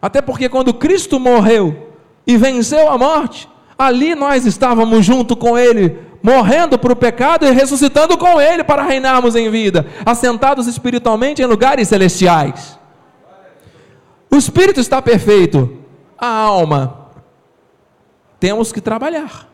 Até 0.00 0.22
porque 0.22 0.48
quando 0.48 0.72
Cristo 0.72 1.20
morreu 1.20 1.90
e 2.26 2.36
venceu 2.36 2.88
a 2.88 2.96
morte, 2.96 3.49
ali 3.80 4.14
nós 4.14 4.44
estávamos 4.44 5.06
junto 5.06 5.34
com 5.34 5.56
Ele, 5.56 5.98
morrendo 6.22 6.78
para 6.78 6.92
o 6.92 6.96
pecado 6.96 7.46
e 7.46 7.50
ressuscitando 7.50 8.18
com 8.18 8.38
Ele 8.38 8.62
para 8.62 8.82
reinarmos 8.82 9.34
em 9.34 9.50
vida, 9.50 9.86
assentados 10.04 10.66
espiritualmente 10.66 11.40
em 11.40 11.46
lugares 11.46 11.88
celestiais. 11.88 12.78
O 14.30 14.36
espírito 14.36 14.80
está 14.80 15.00
perfeito, 15.00 15.78
a 16.18 16.28
alma, 16.28 17.08
temos 18.38 18.70
que 18.70 18.82
trabalhar, 18.82 19.48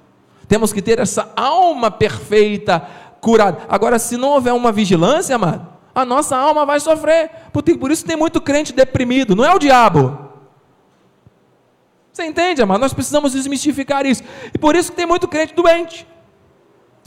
temos 0.49 0.73
que 0.73 0.83
ter 0.83 0.99
essa 0.99 1.31
alma 1.37 1.89
perfeita, 1.89 2.85
curada. 3.21 3.59
Agora, 3.69 3.97
se 3.97 4.17
não 4.17 4.31
houver 4.31 4.53
uma 4.53 4.73
vigilância, 4.73 5.37
amado, 5.37 5.69
a 5.95 6.05
nossa 6.05 6.37
alma 6.37 6.67
vai 6.67 6.81
sofrer, 6.81 7.31
por 7.53 7.93
isso 7.93 8.05
tem 8.05 8.17
muito 8.17 8.41
crente 8.41 8.73
deprimido, 8.73 9.37
não 9.37 9.45
é 9.45 9.55
o 9.55 9.59
diabo. 9.59 10.26
Você 12.17 12.25
entende, 12.25 12.63
amado? 12.63 12.81
Nós 12.81 12.95
precisamos 12.95 13.35
desmistificar 13.35 14.07
isso. 14.07 14.23
E 14.55 14.57
por 14.57 14.75
isso 14.75 14.91
que 14.91 14.97
tem 14.97 15.05
muito 15.05 15.29
crente 15.29 15.53
doente, 15.53 16.07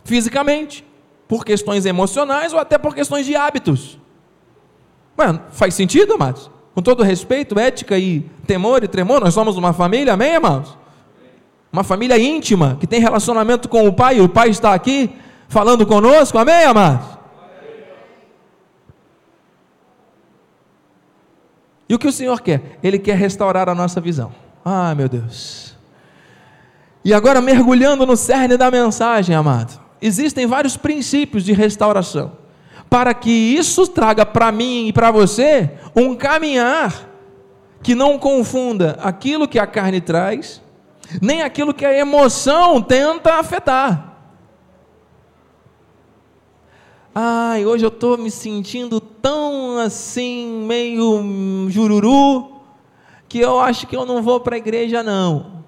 fisicamente, 0.03 0.85
por 1.27 1.43
questões 1.43 1.83
emocionais 1.87 2.53
ou 2.53 2.59
até 2.59 2.77
por 2.77 2.93
questões 2.93 3.25
de 3.25 3.35
hábitos. 3.35 3.97
Mano, 5.17 5.41
faz 5.51 5.73
sentido, 5.73 6.13
amados? 6.13 6.51
Com 6.75 6.83
todo 6.83 7.01
respeito, 7.01 7.57
ética 7.57 7.97
e 7.97 8.19
temor 8.45 8.83
e 8.83 8.87
tremor, 8.87 9.19
nós 9.19 9.33
somos 9.33 9.57
uma 9.57 9.73
família, 9.73 10.13
amém, 10.13 10.35
amados? 10.35 10.77
Uma 11.73 11.83
família 11.83 12.19
íntima, 12.19 12.77
que 12.79 12.85
tem 12.85 13.01
relacionamento 13.01 13.67
com 13.67 13.87
o 13.87 13.93
Pai, 13.93 14.17
e 14.17 14.21
o 14.21 14.29
Pai 14.29 14.49
está 14.49 14.75
aqui 14.75 15.09
falando 15.47 15.87
conosco, 15.87 16.37
amém, 16.37 16.65
amados? 16.65 17.07
E 21.89 21.95
o 21.95 21.97
que 21.97 22.07
o 22.07 22.11
Senhor 22.11 22.39
quer? 22.41 22.77
Ele 22.83 22.99
quer 22.99 23.17
restaurar 23.17 23.67
a 23.67 23.73
nossa 23.73 23.99
visão. 23.99 24.38
Ah, 24.63 24.93
meu 24.95 25.07
Deus. 25.07 25.75
E 27.03 27.13
agora, 27.13 27.41
mergulhando 27.41 28.05
no 28.05 28.17
cerne 28.17 28.57
da 28.57 28.69
mensagem, 28.69 29.35
amado, 29.35 29.79
existem 30.01 30.45
vários 30.45 30.75
princípios 30.75 31.43
de 31.43 31.53
restauração, 31.53 32.33
para 32.89 33.13
que 33.13 33.31
isso 33.31 33.87
traga 33.87 34.25
para 34.25 34.51
mim 34.51 34.87
e 34.87 34.93
para 34.93 35.11
você 35.11 35.71
um 35.95 36.15
caminhar 36.15 37.07
que 37.81 37.95
não 37.95 38.19
confunda 38.19 38.97
aquilo 39.01 39.47
que 39.47 39.57
a 39.57 39.65
carne 39.65 40.01
traz, 40.01 40.61
nem 41.21 41.41
aquilo 41.41 41.73
que 41.73 41.85
a 41.85 41.97
emoção 41.97 42.81
tenta 42.81 43.35
afetar. 43.35 44.09
Ai, 47.15 47.65
hoje 47.65 47.85
eu 47.85 47.89
estou 47.89 48.17
me 48.17 48.29
sentindo 48.29 48.99
tão 48.99 49.79
assim, 49.79 50.63
meio 50.67 51.67
jururu 51.69 52.58
que 53.29 53.39
eu 53.39 53.59
acho 53.59 53.85
que 53.85 53.95
eu 53.95 54.05
não 54.05 54.23
vou 54.23 54.39
para 54.39 54.55
a 54.55 54.57
igreja, 54.57 55.03
não. 55.03 55.63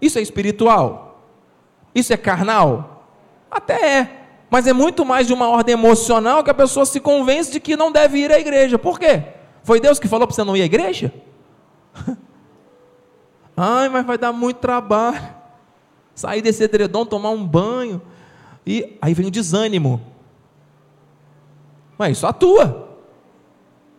Isso 0.00 0.18
é 0.18 0.22
espiritual? 0.22 1.22
Isso 1.94 2.12
é 2.12 2.16
carnal? 2.16 3.04
Até 3.50 3.98
é. 3.98 4.26
Mas 4.50 4.66
é 4.66 4.72
muito 4.72 5.04
mais 5.04 5.26
de 5.26 5.34
uma 5.34 5.48
ordem 5.48 5.74
emocional 5.74 6.42
que 6.42 6.50
a 6.50 6.54
pessoa 6.54 6.86
se 6.86 6.98
convence 6.98 7.52
de 7.52 7.60
que 7.60 7.76
não 7.76 7.92
deve 7.92 8.18
ir 8.18 8.32
à 8.32 8.40
igreja. 8.40 8.78
Por 8.78 8.98
quê? 8.98 9.22
Foi 9.62 9.80
Deus 9.80 9.98
que 9.98 10.08
falou 10.08 10.26
para 10.26 10.34
você 10.34 10.44
não 10.44 10.56
ir 10.56 10.62
à 10.62 10.64
igreja? 10.64 11.12
Ai, 13.56 13.88
mas 13.88 14.06
vai 14.06 14.16
dar 14.16 14.32
muito 14.32 14.56
trabalho. 14.56 15.36
Sair 16.14 16.40
desse 16.40 16.64
edredom, 16.64 17.04
tomar 17.04 17.30
um 17.30 17.46
banho. 17.46 18.00
E 18.66 18.96
aí 19.02 19.12
vem 19.12 19.26
o 19.26 19.30
desânimo. 19.30 20.00
Mas 21.98 22.16
isso 22.16 22.26
atua. 22.26 22.85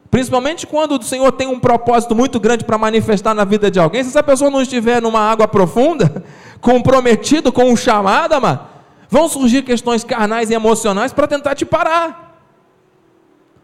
Principalmente 0.10 0.66
quando 0.66 0.98
o 0.98 1.04
Senhor 1.04 1.32
tem 1.34 1.48
um 1.48 1.60
propósito 1.60 2.16
muito 2.16 2.40
grande 2.40 2.64
para 2.64 2.78
manifestar 2.78 3.34
na 3.34 3.44
vida 3.44 3.70
de 3.70 3.80
alguém. 3.80 4.04
Se 4.04 4.10
essa 4.10 4.24
pessoa 4.24 4.50
não 4.50 4.62
estiver 4.62 5.02
numa 5.02 5.20
água 5.20 5.48
profunda, 5.48 6.24
comprometido 6.62 7.52
com 7.52 7.66
um 7.66 7.76
chamado, 7.76 8.40
mano, 8.42 8.62
vão 9.10 9.28
surgir 9.28 9.64
questões 9.64 10.04
carnais 10.04 10.50
e 10.50 10.54
emocionais 10.54 11.12
para 11.12 11.28
tentar 11.28 11.56
te 11.56 11.66
parar. 11.66 12.28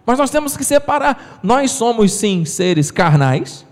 Mas 0.05 0.19
nós 0.19 0.29
temos 0.29 0.57
que 0.57 0.65
separar. 0.65 1.39
Nós 1.41 1.71
somos 1.71 2.11
sim 2.11 2.43
seres 2.43 2.91
carnais, 2.91 3.65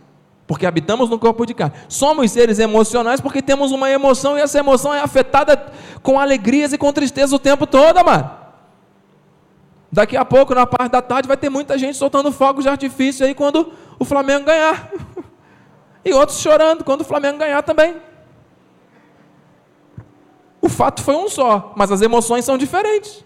porque 0.47 0.65
habitamos 0.65 1.09
no 1.09 1.19
corpo 1.19 1.45
de 1.45 1.53
carne. 1.53 1.75
Somos 1.89 2.31
seres 2.31 2.57
emocionais 2.57 3.19
porque 3.19 3.41
temos 3.41 3.73
uma 3.73 3.89
emoção 3.89 4.37
e 4.37 4.41
essa 4.41 4.59
emoção 4.59 4.93
é 4.93 5.01
afetada 5.01 5.71
com 6.01 6.17
alegrias 6.17 6.71
e 6.71 6.77
com 6.77 6.91
tristeza 6.93 7.35
o 7.35 7.39
tempo 7.39 7.67
todo, 7.67 8.03
mano. 8.03 8.40
Daqui 9.91 10.15
a 10.15 10.23
pouco, 10.23 10.55
na 10.55 10.65
parte 10.65 10.91
da 10.91 11.01
tarde, 11.01 11.27
vai 11.27 11.35
ter 11.35 11.49
muita 11.49 11.77
gente 11.77 11.97
soltando 11.97 12.31
fogos 12.31 12.63
de 12.63 12.69
artifício 12.69 13.25
aí 13.25 13.35
quando 13.35 13.73
o 13.99 14.05
Flamengo 14.05 14.45
ganhar. 14.45 14.91
E 16.03 16.11
outros 16.13 16.39
chorando 16.39 16.83
quando 16.83 17.01
o 17.01 17.03
Flamengo 17.03 17.37
ganhar 17.37 17.61
também. 17.61 17.95
O 20.59 20.67
fato 20.67 21.03
foi 21.03 21.15
um 21.15 21.29
só, 21.29 21.73
mas 21.75 21.91
as 21.91 22.01
emoções 22.01 22.43
são 22.43 22.57
diferentes. 22.57 23.23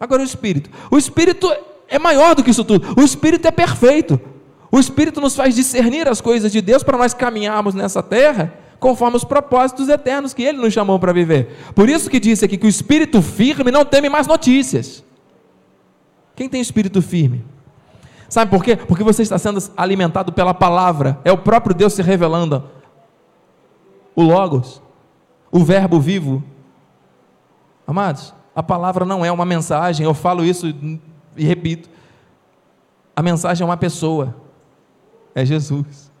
Agora 0.00 0.22
o 0.22 0.24
Espírito. 0.24 0.68
O 0.90 0.98
Espírito 0.98 1.48
é 1.86 2.00
maior 2.00 2.34
do 2.34 2.42
que 2.42 2.50
isso 2.50 2.64
tudo. 2.64 3.00
O 3.00 3.04
Espírito 3.04 3.46
é 3.46 3.52
perfeito. 3.52 4.20
O 4.72 4.80
Espírito 4.80 5.20
nos 5.20 5.36
faz 5.36 5.54
discernir 5.54 6.08
as 6.08 6.20
coisas 6.20 6.50
de 6.50 6.60
Deus 6.60 6.82
para 6.82 6.98
nós 6.98 7.14
caminharmos 7.14 7.76
nessa 7.76 8.02
terra 8.02 8.63
conforme 8.84 9.16
os 9.16 9.24
propósitos 9.24 9.88
eternos 9.88 10.34
que 10.34 10.42
Ele 10.42 10.58
nos 10.58 10.70
chamou 10.70 10.98
para 10.98 11.10
viver. 11.10 11.72
Por 11.74 11.88
isso 11.88 12.10
que 12.10 12.20
disse 12.20 12.44
aqui 12.44 12.58
que 12.58 12.66
o 12.66 12.68
espírito 12.68 13.22
firme 13.22 13.70
não 13.70 13.82
teme 13.82 14.10
mais 14.10 14.26
notícias. 14.26 15.02
Quem 16.36 16.50
tem 16.50 16.60
espírito 16.60 17.00
firme? 17.00 17.42
Sabe 18.28 18.50
por 18.50 18.62
quê? 18.62 18.76
Porque 18.76 19.02
você 19.02 19.22
está 19.22 19.38
sendo 19.38 19.58
alimentado 19.74 20.34
pela 20.34 20.52
palavra. 20.52 21.18
É 21.24 21.32
o 21.32 21.38
próprio 21.38 21.74
Deus 21.74 21.94
se 21.94 22.02
revelando. 22.02 22.62
O 24.14 24.22
Logos, 24.22 24.82
o 25.50 25.64
Verbo 25.64 25.98
vivo. 25.98 26.44
Amados, 27.86 28.34
a 28.54 28.62
palavra 28.62 29.06
não 29.06 29.24
é 29.24 29.32
uma 29.32 29.46
mensagem, 29.46 30.04
eu 30.04 30.12
falo 30.12 30.44
isso 30.44 30.66
e 31.34 31.42
repito. 31.42 31.88
A 33.16 33.22
mensagem 33.22 33.62
é 33.62 33.66
uma 33.66 33.78
pessoa, 33.78 34.36
é 35.34 35.42
Jesus. 35.42 36.12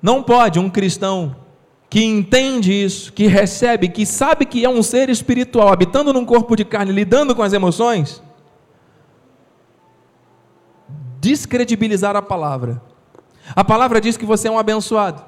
Não 0.00 0.22
pode 0.22 0.58
um 0.58 0.68
cristão 0.68 1.36
que 1.88 2.04
entende 2.04 2.72
isso, 2.72 3.12
que 3.12 3.26
recebe, 3.26 3.88
que 3.88 4.04
sabe 4.04 4.44
que 4.44 4.64
é 4.64 4.68
um 4.68 4.82
ser 4.82 5.08
espiritual, 5.08 5.72
habitando 5.72 6.12
num 6.12 6.24
corpo 6.24 6.56
de 6.56 6.64
carne, 6.64 6.92
lidando 6.92 7.34
com 7.34 7.42
as 7.42 7.52
emoções, 7.52 8.22
descredibilizar 11.20 12.16
a 12.16 12.22
palavra. 12.22 12.82
A 13.54 13.64
palavra 13.64 14.00
diz 14.00 14.16
que 14.16 14.26
você 14.26 14.48
é 14.48 14.50
um 14.50 14.58
abençoado. 14.58 15.24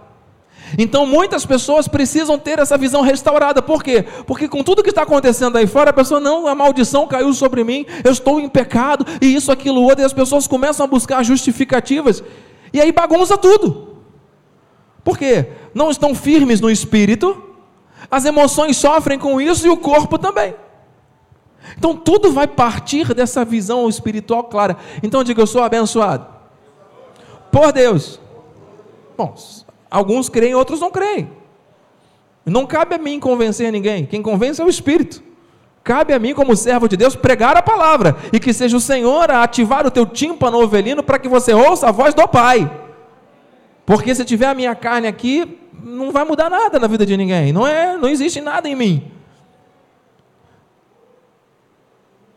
Então 0.76 1.06
muitas 1.06 1.46
pessoas 1.46 1.88
precisam 1.88 2.38
ter 2.38 2.58
essa 2.58 2.76
visão 2.76 3.00
restaurada. 3.00 3.62
Por 3.62 3.82
quê? 3.82 4.04
Porque 4.26 4.48
com 4.48 4.62
tudo 4.62 4.82
que 4.82 4.90
está 4.90 5.02
acontecendo 5.02 5.56
aí 5.56 5.66
fora, 5.66 5.90
a 5.90 5.92
pessoa, 5.92 6.20
não, 6.20 6.46
a 6.46 6.54
maldição 6.54 7.06
caiu 7.06 7.32
sobre 7.32 7.64
mim, 7.64 7.86
eu 8.04 8.10
estou 8.10 8.38
em 8.40 8.48
pecado, 8.48 9.06
e 9.22 9.34
isso, 9.34 9.50
aquilo, 9.50 9.82
outro, 9.82 10.02
e 10.02 10.04
as 10.04 10.12
pessoas 10.12 10.46
começam 10.46 10.84
a 10.84 10.88
buscar 10.88 11.22
justificativas, 11.22 12.22
e 12.72 12.80
aí 12.80 12.92
bagunça 12.92 13.38
tudo. 13.38 13.87
Por 15.08 15.16
quê? 15.16 15.46
Não 15.72 15.90
estão 15.90 16.14
firmes 16.14 16.60
no 16.60 16.70
espírito, 16.70 17.42
as 18.10 18.26
emoções 18.26 18.76
sofrem 18.76 19.18
com 19.18 19.40
isso 19.40 19.66
e 19.66 19.70
o 19.70 19.76
corpo 19.78 20.18
também. 20.18 20.54
Então 21.78 21.96
tudo 21.96 22.30
vai 22.30 22.46
partir 22.46 23.14
dessa 23.14 23.42
visão 23.42 23.88
espiritual 23.88 24.44
clara. 24.44 24.76
Então 25.02 25.24
diga, 25.24 25.40
eu 25.40 25.46
sou 25.46 25.62
abençoado. 25.62 26.26
Por 27.50 27.72
Deus. 27.72 28.20
Bom, 29.16 29.34
alguns 29.90 30.28
creem, 30.28 30.54
outros 30.54 30.78
não 30.78 30.90
creem. 30.90 31.32
Não 32.44 32.66
cabe 32.66 32.96
a 32.96 32.98
mim 32.98 33.18
convencer 33.18 33.72
ninguém. 33.72 34.04
Quem 34.04 34.20
convence 34.20 34.60
é 34.60 34.64
o 34.64 34.68
Espírito. 34.68 35.22
Cabe 35.82 36.12
a 36.12 36.18
mim, 36.18 36.34
como 36.34 36.54
servo 36.54 36.86
de 36.86 36.98
Deus, 36.98 37.16
pregar 37.16 37.56
a 37.56 37.62
palavra. 37.62 38.14
E 38.30 38.38
que 38.38 38.52
seja 38.52 38.76
o 38.76 38.80
Senhor 38.80 39.30
a 39.30 39.42
ativar 39.42 39.86
o 39.86 39.90
teu 39.90 40.04
tímpano 40.04 40.62
ovelino 40.62 41.02
para 41.02 41.18
que 41.18 41.28
você 41.28 41.54
ouça 41.54 41.88
a 41.88 41.92
voz 41.92 42.12
do 42.12 42.28
Pai. 42.28 42.87
Porque 43.88 44.14
se 44.14 44.22
tiver 44.22 44.48
a 44.48 44.52
minha 44.52 44.74
carne 44.74 45.06
aqui, 45.06 45.58
não 45.82 46.12
vai 46.12 46.22
mudar 46.22 46.50
nada 46.50 46.78
na 46.78 46.86
vida 46.86 47.06
de 47.06 47.16
ninguém. 47.16 47.54
Não 47.54 47.66
é, 47.66 47.96
não 47.96 48.06
existe 48.06 48.38
nada 48.38 48.68
em 48.68 48.76
mim. 48.76 49.10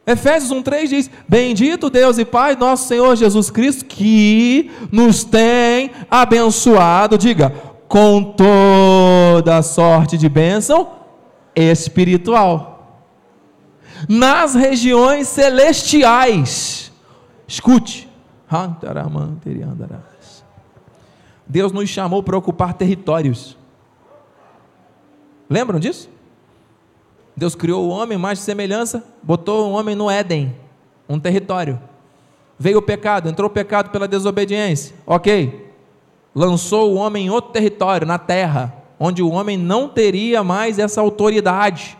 Efésios 0.07 0.49
1:3 0.49 0.87
diz: 0.87 1.11
Bendito 1.27 1.89
Deus 1.89 2.17
e 2.17 2.23
Pai, 2.23 2.55
nosso 2.55 2.87
Senhor 2.87 3.17
Jesus 3.17 3.51
Cristo, 3.51 3.83
que 3.83 4.71
nos 4.93 5.25
tem 5.25 5.91
abençoado, 6.09 7.17
diga, 7.17 7.53
com 7.85 8.23
toda 8.23 9.61
sorte 9.61 10.17
de 10.17 10.29
bênção 10.29 10.89
espiritual. 11.53 13.03
Nas 14.07 14.55
regiões 14.55 15.27
celestiais. 15.27 16.93
Escute. 17.45 18.09
Deus 21.51 21.73
nos 21.73 21.89
chamou 21.89 22.23
para 22.23 22.37
ocupar 22.37 22.73
territórios. 22.73 23.57
Lembram 25.49 25.81
disso? 25.81 26.09
Deus 27.35 27.55
criou 27.55 27.85
o 27.85 27.89
homem, 27.89 28.17
mais 28.17 28.39
de 28.39 28.45
semelhança, 28.45 29.03
botou 29.21 29.67
o 29.67 29.73
homem 29.73 29.93
no 29.93 30.09
Éden, 30.09 30.55
um 31.09 31.19
território. 31.19 31.77
Veio 32.57 32.77
o 32.77 32.81
pecado, 32.81 33.27
entrou 33.27 33.49
o 33.49 33.53
pecado 33.53 33.89
pela 33.89 34.07
desobediência. 34.07 34.95
Ok. 35.05 35.73
Lançou 36.33 36.93
o 36.93 36.95
homem 36.95 37.25
em 37.25 37.29
outro 37.29 37.51
território, 37.51 38.07
na 38.07 38.17
terra, 38.17 38.73
onde 38.97 39.21
o 39.21 39.29
homem 39.29 39.57
não 39.57 39.89
teria 39.89 40.45
mais 40.45 40.79
essa 40.79 41.01
autoridade. 41.01 41.97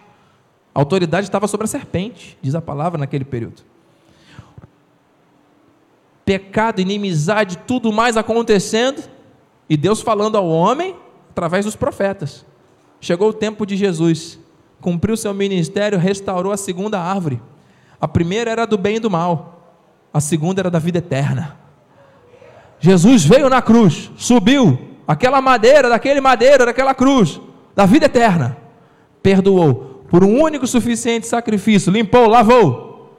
A 0.73 0.79
autoridade 0.79 1.27
estava 1.27 1.45
sobre 1.45 1.65
a 1.65 1.67
serpente, 1.67 2.37
diz 2.41 2.55
a 2.55 2.61
palavra 2.61 2.97
naquele 2.97 3.25
período. 3.25 3.63
Pecado, 6.23 6.79
inimizade, 6.79 7.57
tudo 7.57 7.91
mais 7.91 8.15
acontecendo 8.15 9.19
e 9.71 9.77
Deus 9.77 10.01
falando 10.01 10.35
ao 10.35 10.49
homem 10.49 10.97
através 11.29 11.63
dos 11.63 11.77
profetas. 11.77 12.45
Chegou 12.99 13.29
o 13.29 13.33
tempo 13.33 13.65
de 13.65 13.77
Jesus, 13.77 14.37
cumpriu 14.81 15.15
seu 15.15 15.33
ministério, 15.33 15.97
restaurou 15.97 16.51
a 16.51 16.57
segunda 16.57 16.99
árvore. 16.99 17.41
A 17.97 18.05
primeira 18.05 18.51
era 18.51 18.67
do 18.67 18.77
bem 18.77 18.97
e 18.97 18.99
do 18.99 19.09
mal, 19.09 19.79
a 20.13 20.19
segunda 20.19 20.59
era 20.59 20.69
da 20.69 20.77
vida 20.77 20.97
eterna. 20.97 21.55
Jesus 22.81 23.23
veio 23.23 23.47
na 23.47 23.61
cruz, 23.61 24.11
subiu 24.17 24.77
aquela 25.07 25.41
madeira, 25.41 25.87
daquele 25.87 26.19
madeira, 26.19 26.65
daquela 26.65 26.93
cruz, 26.93 27.39
da 27.73 27.85
vida 27.85 28.07
eterna, 28.07 28.57
perdoou 29.23 30.03
por 30.09 30.21
um 30.21 30.41
único 30.41 30.67
suficiente 30.67 31.27
sacrifício, 31.27 31.93
limpou, 31.93 32.27
lavou. 32.27 33.09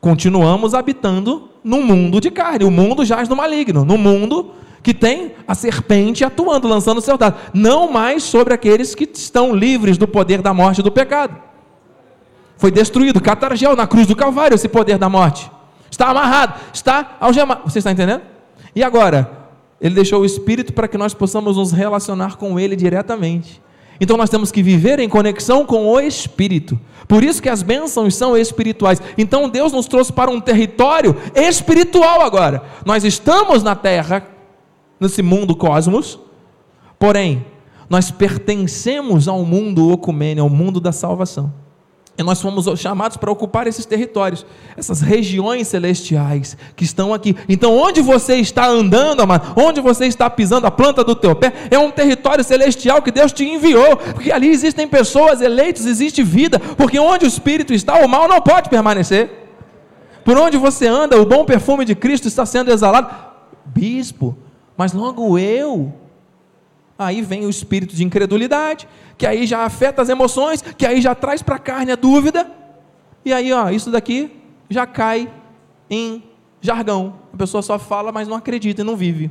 Continuamos 0.00 0.74
habitando 0.74 1.50
num 1.62 1.84
mundo 1.84 2.20
de 2.20 2.32
carne, 2.32 2.64
o 2.64 2.70
mundo 2.72 3.04
jaz 3.04 3.28
no 3.28 3.36
maligno, 3.36 3.84
no 3.84 3.96
mundo 3.96 4.54
que 4.84 4.92
tem 4.92 5.32
a 5.48 5.54
serpente 5.54 6.22
atuando, 6.22 6.68
lançando 6.68 7.00
seus 7.00 7.18
dados, 7.18 7.40
não 7.54 7.90
mais 7.90 8.22
sobre 8.22 8.52
aqueles 8.52 8.94
que 8.94 9.08
estão 9.12 9.56
livres 9.56 9.96
do 9.96 10.06
poder 10.06 10.42
da 10.42 10.52
morte 10.52 10.80
e 10.80 10.82
do 10.82 10.92
pecado. 10.92 11.34
Foi 12.58 12.70
destruído, 12.70 13.18
catargel 13.18 13.74
na 13.74 13.86
cruz 13.86 14.06
do 14.06 14.14
Calvário, 14.14 14.54
esse 14.54 14.68
poder 14.68 14.98
da 14.98 15.08
morte. 15.08 15.50
Está 15.90 16.10
amarrado, 16.10 16.60
está 16.72 17.16
algemado. 17.18 17.62
Você 17.64 17.78
está 17.78 17.90
entendendo? 17.90 18.20
E 18.76 18.82
agora? 18.84 19.30
Ele 19.80 19.94
deixou 19.94 20.20
o 20.20 20.24
Espírito 20.24 20.72
para 20.74 20.86
que 20.86 20.98
nós 20.98 21.14
possamos 21.14 21.56
nos 21.56 21.72
relacionar 21.72 22.36
com 22.36 22.60
Ele 22.60 22.76
diretamente. 22.76 23.62
Então 23.98 24.18
nós 24.18 24.28
temos 24.28 24.52
que 24.52 24.62
viver 24.62 24.98
em 24.98 25.08
conexão 25.08 25.64
com 25.64 25.86
o 25.86 25.98
Espírito. 25.98 26.78
Por 27.08 27.24
isso 27.24 27.40
que 27.40 27.48
as 27.48 27.62
bênçãos 27.62 28.14
são 28.14 28.36
espirituais. 28.36 29.00
Então 29.16 29.48
Deus 29.48 29.72
nos 29.72 29.86
trouxe 29.86 30.12
para 30.12 30.30
um 30.30 30.40
território 30.40 31.16
espiritual 31.34 32.20
agora. 32.20 32.62
Nós 32.84 33.02
estamos 33.02 33.62
na 33.62 33.74
terra 33.74 34.33
nesse 35.04 35.22
mundo 35.22 35.54
cosmos, 35.54 36.18
porém, 36.98 37.46
nós 37.88 38.10
pertencemos 38.10 39.28
ao 39.28 39.44
mundo 39.44 39.90
ocumênio, 39.90 40.42
ao 40.42 40.50
mundo 40.50 40.80
da 40.80 40.92
salvação. 40.92 41.52
E 42.16 42.22
nós 42.22 42.40
fomos 42.40 42.66
chamados 42.78 43.16
para 43.16 43.30
ocupar 43.30 43.66
esses 43.66 43.84
territórios, 43.84 44.46
essas 44.76 45.00
regiões 45.00 45.66
celestiais 45.66 46.56
que 46.76 46.84
estão 46.84 47.12
aqui. 47.12 47.36
Então, 47.48 47.76
onde 47.76 48.00
você 48.00 48.36
está 48.36 48.68
andando, 48.68 49.20
amado, 49.20 49.60
onde 49.60 49.80
você 49.80 50.06
está 50.06 50.30
pisando 50.30 50.64
a 50.66 50.70
planta 50.70 51.02
do 51.02 51.16
teu 51.16 51.34
pé, 51.34 51.52
é 51.72 51.78
um 51.78 51.90
território 51.90 52.44
celestial 52.44 53.02
que 53.02 53.10
Deus 53.10 53.32
te 53.32 53.44
enviou, 53.44 53.96
porque 53.96 54.30
ali 54.30 54.48
existem 54.48 54.86
pessoas 54.86 55.40
eleitas, 55.40 55.86
existe 55.86 56.22
vida, 56.22 56.60
porque 56.60 57.00
onde 57.00 57.24
o 57.24 57.28
Espírito 57.28 57.74
está, 57.74 57.96
o 57.96 58.08
mal 58.08 58.28
não 58.28 58.40
pode 58.40 58.70
permanecer. 58.70 59.50
Por 60.24 60.38
onde 60.38 60.56
você 60.56 60.86
anda, 60.86 61.20
o 61.20 61.26
bom 61.26 61.44
perfume 61.44 61.84
de 61.84 61.96
Cristo 61.96 62.28
está 62.28 62.46
sendo 62.46 62.70
exalado. 62.70 63.12
Bispo, 63.66 64.38
mas 64.76 64.92
logo 64.92 65.38
eu, 65.38 65.92
aí 66.98 67.22
vem 67.22 67.46
o 67.46 67.50
espírito 67.50 67.94
de 67.94 68.04
incredulidade, 68.04 68.88
que 69.16 69.26
aí 69.26 69.46
já 69.46 69.64
afeta 69.64 70.02
as 70.02 70.08
emoções, 70.08 70.62
que 70.62 70.86
aí 70.86 71.00
já 71.00 71.14
traz 71.14 71.42
para 71.42 71.56
a 71.56 71.58
carne 71.58 71.92
a 71.92 71.96
dúvida, 71.96 72.50
e 73.24 73.32
aí, 73.32 73.52
ó, 73.52 73.70
isso 73.70 73.90
daqui 73.90 74.30
já 74.68 74.86
cai 74.86 75.30
em 75.88 76.22
jargão. 76.60 77.14
A 77.32 77.36
pessoa 77.36 77.62
só 77.62 77.78
fala, 77.78 78.12
mas 78.12 78.28
não 78.28 78.36
acredita 78.36 78.82
e 78.82 78.84
não 78.84 78.96
vive. 78.96 79.30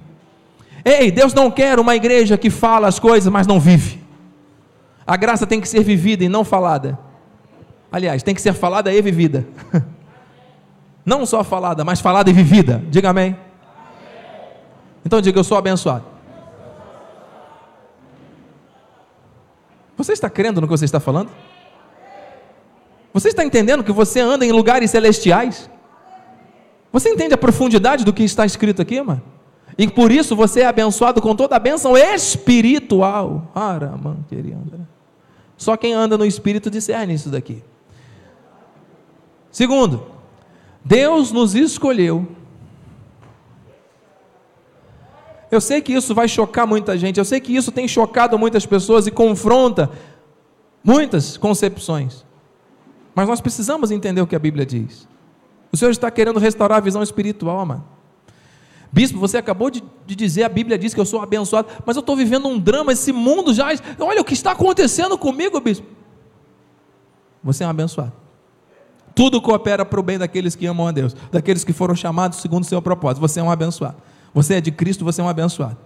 Ei, 0.83 1.11
Deus 1.11 1.33
não 1.33 1.51
quer 1.51 1.79
uma 1.79 1.95
igreja 1.95 2.37
que 2.37 2.49
fala 2.49 2.87
as 2.87 2.99
coisas, 2.99 3.31
mas 3.31 3.45
não 3.45 3.59
vive. 3.59 4.01
A 5.05 5.15
graça 5.15 5.45
tem 5.45 5.61
que 5.61 5.69
ser 5.69 5.83
vivida 5.83 6.23
e 6.23 6.29
não 6.29 6.43
falada. 6.43 6.97
Aliás, 7.91 8.23
tem 8.23 8.33
que 8.33 8.41
ser 8.41 8.53
falada 8.53 8.91
e 8.91 9.01
vivida. 9.01 9.45
Não 11.05 11.25
só 11.25 11.43
falada, 11.43 11.83
mas 11.83 11.99
falada 11.99 12.29
e 12.29 12.33
vivida. 12.33 12.81
Diga 12.89 13.09
amém. 13.09 13.35
Então 15.05 15.21
diga: 15.21 15.39
Eu 15.39 15.43
sou 15.43 15.57
abençoado. 15.57 16.05
Você 19.95 20.13
está 20.13 20.29
crendo 20.29 20.59
no 20.59 20.67
que 20.67 20.71
você 20.71 20.85
está 20.85 20.99
falando? 20.99 21.29
Você 23.13 23.29
está 23.29 23.43
entendendo 23.43 23.83
que 23.83 23.91
você 23.91 24.19
anda 24.19 24.45
em 24.45 24.51
lugares 24.51 24.89
celestiais? 24.89 25.69
Você 26.91 27.09
entende 27.09 27.33
a 27.33 27.37
profundidade 27.37 28.03
do 28.03 28.11
que 28.11 28.23
está 28.23 28.45
escrito 28.45 28.81
aqui, 28.81 29.01
mano? 29.01 29.21
E 29.77 29.87
por 29.87 30.11
isso 30.11 30.35
você 30.35 30.61
é 30.61 30.65
abençoado 30.65 31.21
com 31.21 31.35
toda 31.35 31.55
a 31.55 31.59
bênção 31.59 31.97
espiritual. 31.97 33.51
Só 35.57 35.77
quem 35.77 35.93
anda 35.93 36.17
no 36.17 36.25
espírito 36.25 36.69
discerne 36.69 37.13
isso 37.13 37.29
daqui. 37.29 37.63
Segundo, 39.51 40.05
Deus 40.83 41.31
nos 41.31 41.55
escolheu. 41.55 42.27
Eu 45.53 45.61
sei 45.61 45.81
que 45.81 45.93
isso 45.93 46.15
vai 46.15 46.27
chocar 46.27 46.65
muita 46.65 46.97
gente, 46.97 47.19
eu 47.19 47.25
sei 47.25 47.39
que 47.39 47.55
isso 47.55 47.71
tem 47.71 47.87
chocado 47.87 48.39
muitas 48.39 48.65
pessoas 48.65 49.05
e 49.05 49.11
confronta 49.11 49.91
muitas 50.83 51.37
concepções. 51.37 52.25
Mas 53.13 53.27
nós 53.27 53.39
precisamos 53.39 53.91
entender 53.91 54.21
o 54.21 54.25
que 54.25 54.35
a 54.35 54.39
Bíblia 54.39 54.65
diz. 54.65 55.07
O 55.71 55.77
Senhor 55.77 55.91
está 55.91 56.09
querendo 56.09 56.39
restaurar 56.39 56.79
a 56.79 56.81
visão 56.81 57.03
espiritual, 57.03 57.63
mano. 57.65 57.85
Bispo, 58.91 59.19
você 59.19 59.37
acabou 59.37 59.69
de, 59.69 59.83
de, 60.05 60.15
dizer, 60.15 60.43
a 60.43 60.49
Bíblia 60.49 60.77
diz 60.77 60.93
que 60.93 60.99
eu 60.99 61.05
sou 61.05 61.21
abençoado, 61.21 61.67
mas 61.85 61.95
eu 61.95 62.01
estou 62.01 62.15
vivendo 62.15 62.47
um 62.47 62.59
drama, 62.59 62.91
esse 62.91 63.11
mundo 63.11 63.53
já. 63.53 63.67
Olha 63.99 64.21
o 64.21 64.25
que 64.25 64.33
está 64.33 64.51
acontecendo 64.51 65.17
comigo, 65.17 65.59
bispo. 65.59 65.85
Você 67.43 67.63
é 67.63 67.67
um 67.67 67.71
abençoado. 67.71 68.13
Tudo 69.15 69.41
coopera 69.41 69.85
para 69.85 69.99
o 69.99 70.03
bem 70.03 70.17
daqueles 70.17 70.55
que 70.55 70.65
amam 70.65 70.87
a 70.87 70.91
Deus, 70.91 71.15
daqueles 71.31 71.63
que 71.63 71.73
foram 71.73 71.95
chamados 71.95 72.39
segundo 72.39 72.63
o 72.63 72.67
seu 72.67 72.81
propósito. 72.81 73.21
Você 73.21 73.39
é 73.39 73.43
um 73.43 73.51
abençoado. 73.51 73.97
Você 74.33 74.55
é 74.55 74.61
de 74.61 74.71
Cristo, 74.71 75.05
você 75.05 75.21
é 75.21 75.23
um 75.23 75.29
abençoado. 75.29 75.77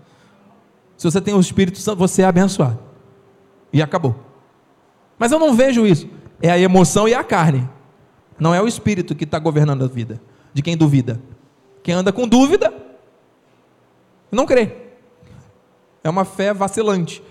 Se 0.96 1.10
você 1.10 1.22
tem 1.22 1.34
o 1.34 1.40
Espírito 1.40 1.78
Santo, 1.80 2.00
você 2.00 2.22
é 2.22 2.26
abençoado. 2.26 2.80
E 3.72 3.82
acabou. 3.82 4.16
Mas 5.20 5.32
eu 5.32 5.40
não 5.40 5.54
vejo 5.54 5.86
isso. 5.86 6.08
É 6.42 6.50
a 6.50 6.58
emoção 6.58 7.08
e 7.08 7.14
a 7.14 7.24
carne. 7.24 7.68
Não 8.40 8.54
é 8.54 8.62
o 8.62 8.68
Espírito 8.68 9.16
que 9.16 9.24
está 9.24 9.38
governando 9.38 9.84
a 9.84 9.88
vida. 9.88 10.22
De 10.54 10.62
quem 10.62 10.78
duvida. 10.78 11.22
Quem 11.84 11.94
anda 11.94 12.12
com 12.12 12.28
dúvida, 12.28 12.74
não 14.32 14.46
crê. 14.46 14.76
É 16.04 16.10
uma 16.10 16.26
fé 16.26 16.54
vacilante. 16.54 17.24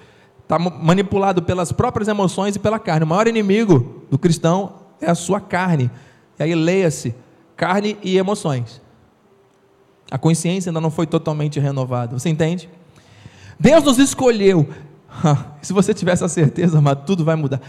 Está 0.42 0.58
manipulado 0.58 1.42
pelas 1.42 1.72
próprias 1.72 2.08
emoções 2.08 2.56
e 2.56 2.58
pela 2.58 2.78
carne. 2.78 3.04
O 3.04 3.06
maior 3.08 3.26
inimigo 3.26 4.04
do 4.10 4.18
cristão 4.18 4.74
é 5.00 5.10
a 5.10 5.14
sua 5.14 5.40
carne. 5.40 5.90
E 6.38 6.42
aí 6.42 6.54
leia-se: 6.54 7.14
carne 7.56 7.98
e 8.02 8.16
emoções. 8.16 8.80
A 10.10 10.18
consciência 10.18 10.70
ainda 10.70 10.80
não 10.80 10.90
foi 10.90 11.06
totalmente 11.06 11.58
renovada. 11.58 12.18
Você 12.18 12.28
entende? 12.28 12.68
Deus 13.58 13.82
nos 13.84 13.98
escolheu. 13.98 14.68
Se 15.62 15.72
você 15.72 15.92
tivesse 15.92 16.24
a 16.24 16.28
certeza, 16.28 16.80
mas 16.80 16.98
tudo 17.06 17.24
vai 17.24 17.36
mudar. 17.36 17.60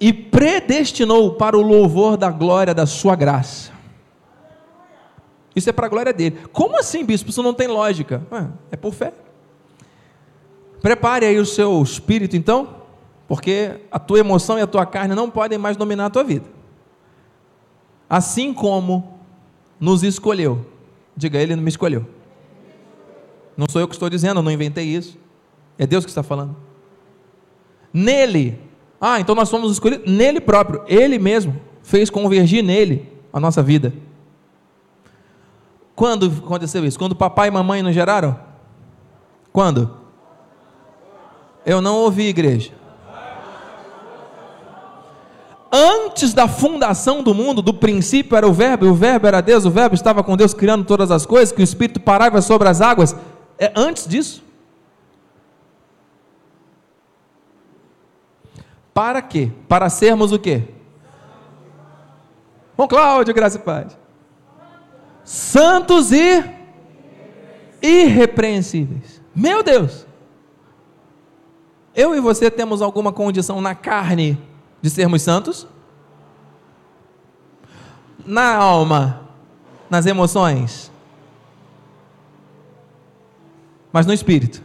E 0.00 0.12
predestinou 0.12 1.34
para 1.34 1.56
o 1.56 1.62
louvor 1.62 2.16
da 2.16 2.30
glória 2.30 2.74
da 2.74 2.86
sua 2.86 3.14
graça. 3.14 3.70
Isso 5.54 5.68
é 5.68 5.72
para 5.72 5.86
a 5.86 5.88
glória 5.88 6.12
dele. 6.12 6.38
Como 6.52 6.78
assim, 6.78 7.04
bispo? 7.04 7.30
Isso 7.30 7.42
não 7.42 7.52
tem 7.52 7.68
lógica. 7.68 8.22
é 8.70 8.76
por 8.76 8.94
fé. 8.94 9.12
Prepare 10.80 11.26
aí 11.26 11.38
o 11.38 11.44
seu 11.44 11.82
espírito, 11.82 12.36
então, 12.36 12.76
porque 13.28 13.80
a 13.90 13.98
tua 13.98 14.18
emoção 14.18 14.58
e 14.58 14.62
a 14.62 14.66
tua 14.66 14.86
carne 14.86 15.14
não 15.14 15.30
podem 15.30 15.58
mais 15.58 15.76
dominar 15.76 16.06
a 16.06 16.10
tua 16.10 16.24
vida. 16.24 16.46
Assim 18.08 18.54
como 18.54 19.20
nos 19.78 20.02
escolheu. 20.02 20.66
Diga, 21.16 21.38
ele 21.38 21.56
não 21.56 21.62
me 21.62 21.68
escolheu. 21.68 22.06
Não 23.56 23.66
sou 23.68 23.80
eu 23.80 23.88
que 23.88 23.94
estou 23.94 24.08
dizendo, 24.08 24.38
eu 24.38 24.42
não 24.42 24.50
inventei 24.50 24.84
isso. 24.84 25.18
É 25.78 25.86
Deus 25.86 26.04
que 26.04 26.10
está 26.10 26.22
falando. 26.22 26.56
Nele. 27.92 28.58
Ah, 29.00 29.20
então 29.20 29.34
nós 29.34 29.48
somos 29.48 29.72
escolhidos 29.72 30.10
nele 30.10 30.40
próprio. 30.40 30.82
Ele 30.86 31.18
mesmo 31.18 31.60
fez 31.82 32.10
convergir 32.10 32.62
nele 32.62 33.10
a 33.32 33.40
nossa 33.40 33.62
vida. 33.62 33.92
Quando 35.94 36.26
aconteceu 36.26 36.84
isso? 36.84 36.98
Quando 36.98 37.14
papai 37.14 37.48
e 37.48 37.50
mamãe 37.50 37.82
nos 37.82 37.94
geraram? 37.94 38.38
Quando? 39.52 39.98
Eu 41.66 41.80
não 41.82 41.96
ouvi, 41.96 42.28
igreja. 42.28 42.72
Antes 45.72 46.34
da 46.34 46.48
fundação 46.48 47.22
do 47.22 47.32
mundo, 47.32 47.62
do 47.62 47.72
princípio 47.72 48.36
era 48.36 48.46
o 48.46 48.52
Verbo, 48.52 48.86
e 48.86 48.88
o 48.88 48.94
Verbo 48.94 49.26
era 49.26 49.40
Deus, 49.40 49.64
o 49.64 49.70
Verbo 49.70 49.94
estava 49.94 50.22
com 50.22 50.36
Deus 50.36 50.52
criando 50.52 50.84
todas 50.84 51.10
as 51.10 51.24
coisas, 51.24 51.52
que 51.52 51.60
o 51.60 51.64
Espírito 51.64 52.00
parava 52.00 52.42
sobre 52.42 52.68
as 52.68 52.80
águas. 52.80 53.14
É 53.58 53.72
antes 53.76 54.06
disso. 54.06 54.42
Para 58.92 59.22
quê? 59.22 59.50
Para 59.68 59.88
sermos 59.88 60.32
o 60.32 60.38
quê? 60.38 60.64
Bom, 62.76 62.88
Cláudio, 62.88 63.34
graça 63.34 63.56
e 63.56 63.60
paz 63.60 64.00
santos 65.30 66.10
e 66.10 66.42
irrepreensíveis. 67.80 69.22
Meu 69.32 69.62
Deus! 69.62 70.04
Eu 71.94 72.16
e 72.16 72.20
você 72.20 72.50
temos 72.50 72.82
alguma 72.82 73.12
condição 73.12 73.60
na 73.60 73.74
carne 73.74 74.36
de 74.80 74.90
sermos 74.90 75.22
santos? 75.22 75.66
Na 78.24 78.54
alma, 78.54 79.28
nas 79.88 80.06
emoções, 80.06 80.90
mas 83.92 84.06
no 84.06 84.12
espírito, 84.12 84.62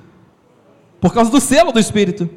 por 1.02 1.14
causa 1.14 1.32
do 1.32 1.40
selo 1.40 1.72
do 1.72 1.80
espírito. 1.80 2.30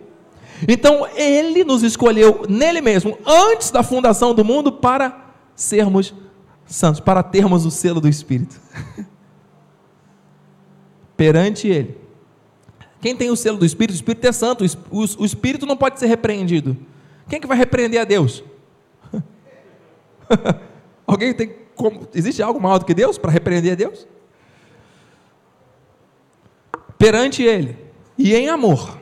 Então, 0.66 1.06
Ele 1.14 1.64
nos 1.64 1.82
escolheu 1.82 2.46
nele 2.48 2.80
mesmo, 2.80 3.18
antes 3.26 3.70
da 3.70 3.82
fundação 3.82 4.34
do 4.34 4.44
mundo, 4.44 4.72
para 4.72 5.26
sermos 5.54 6.14
santos 6.68 7.00
para 7.00 7.22
termos 7.22 7.64
o 7.64 7.70
selo 7.70 8.00
do 8.00 8.08
Espírito. 8.08 8.60
Perante 11.16 11.66
Ele. 11.66 11.96
Quem 13.00 13.16
tem 13.16 13.30
o 13.30 13.36
selo 13.36 13.58
do 13.58 13.64
Espírito, 13.64 13.94
o 13.94 13.96
Espírito 13.96 14.26
é 14.26 14.32
santo, 14.32 14.64
o 14.90 15.24
Espírito 15.24 15.66
não 15.66 15.76
pode 15.76 15.98
ser 15.98 16.06
repreendido. 16.06 16.76
Quem 17.28 17.36
é 17.36 17.40
que 17.40 17.46
vai 17.46 17.56
repreender 17.56 18.00
a 18.00 18.04
Deus? 18.04 18.42
Alguém 21.06 21.34
tem 21.34 21.54
como, 21.74 22.08
existe 22.14 22.42
algo 22.42 22.60
maior 22.60 22.78
do 22.78 22.84
que 22.84 22.94
Deus 22.94 23.18
para 23.18 23.30
repreender 23.30 23.72
a 23.72 23.76
Deus? 23.76 24.06
Perante 26.98 27.42
Ele 27.42 27.76
e 28.16 28.34
em 28.34 28.48
amor. 28.48 28.98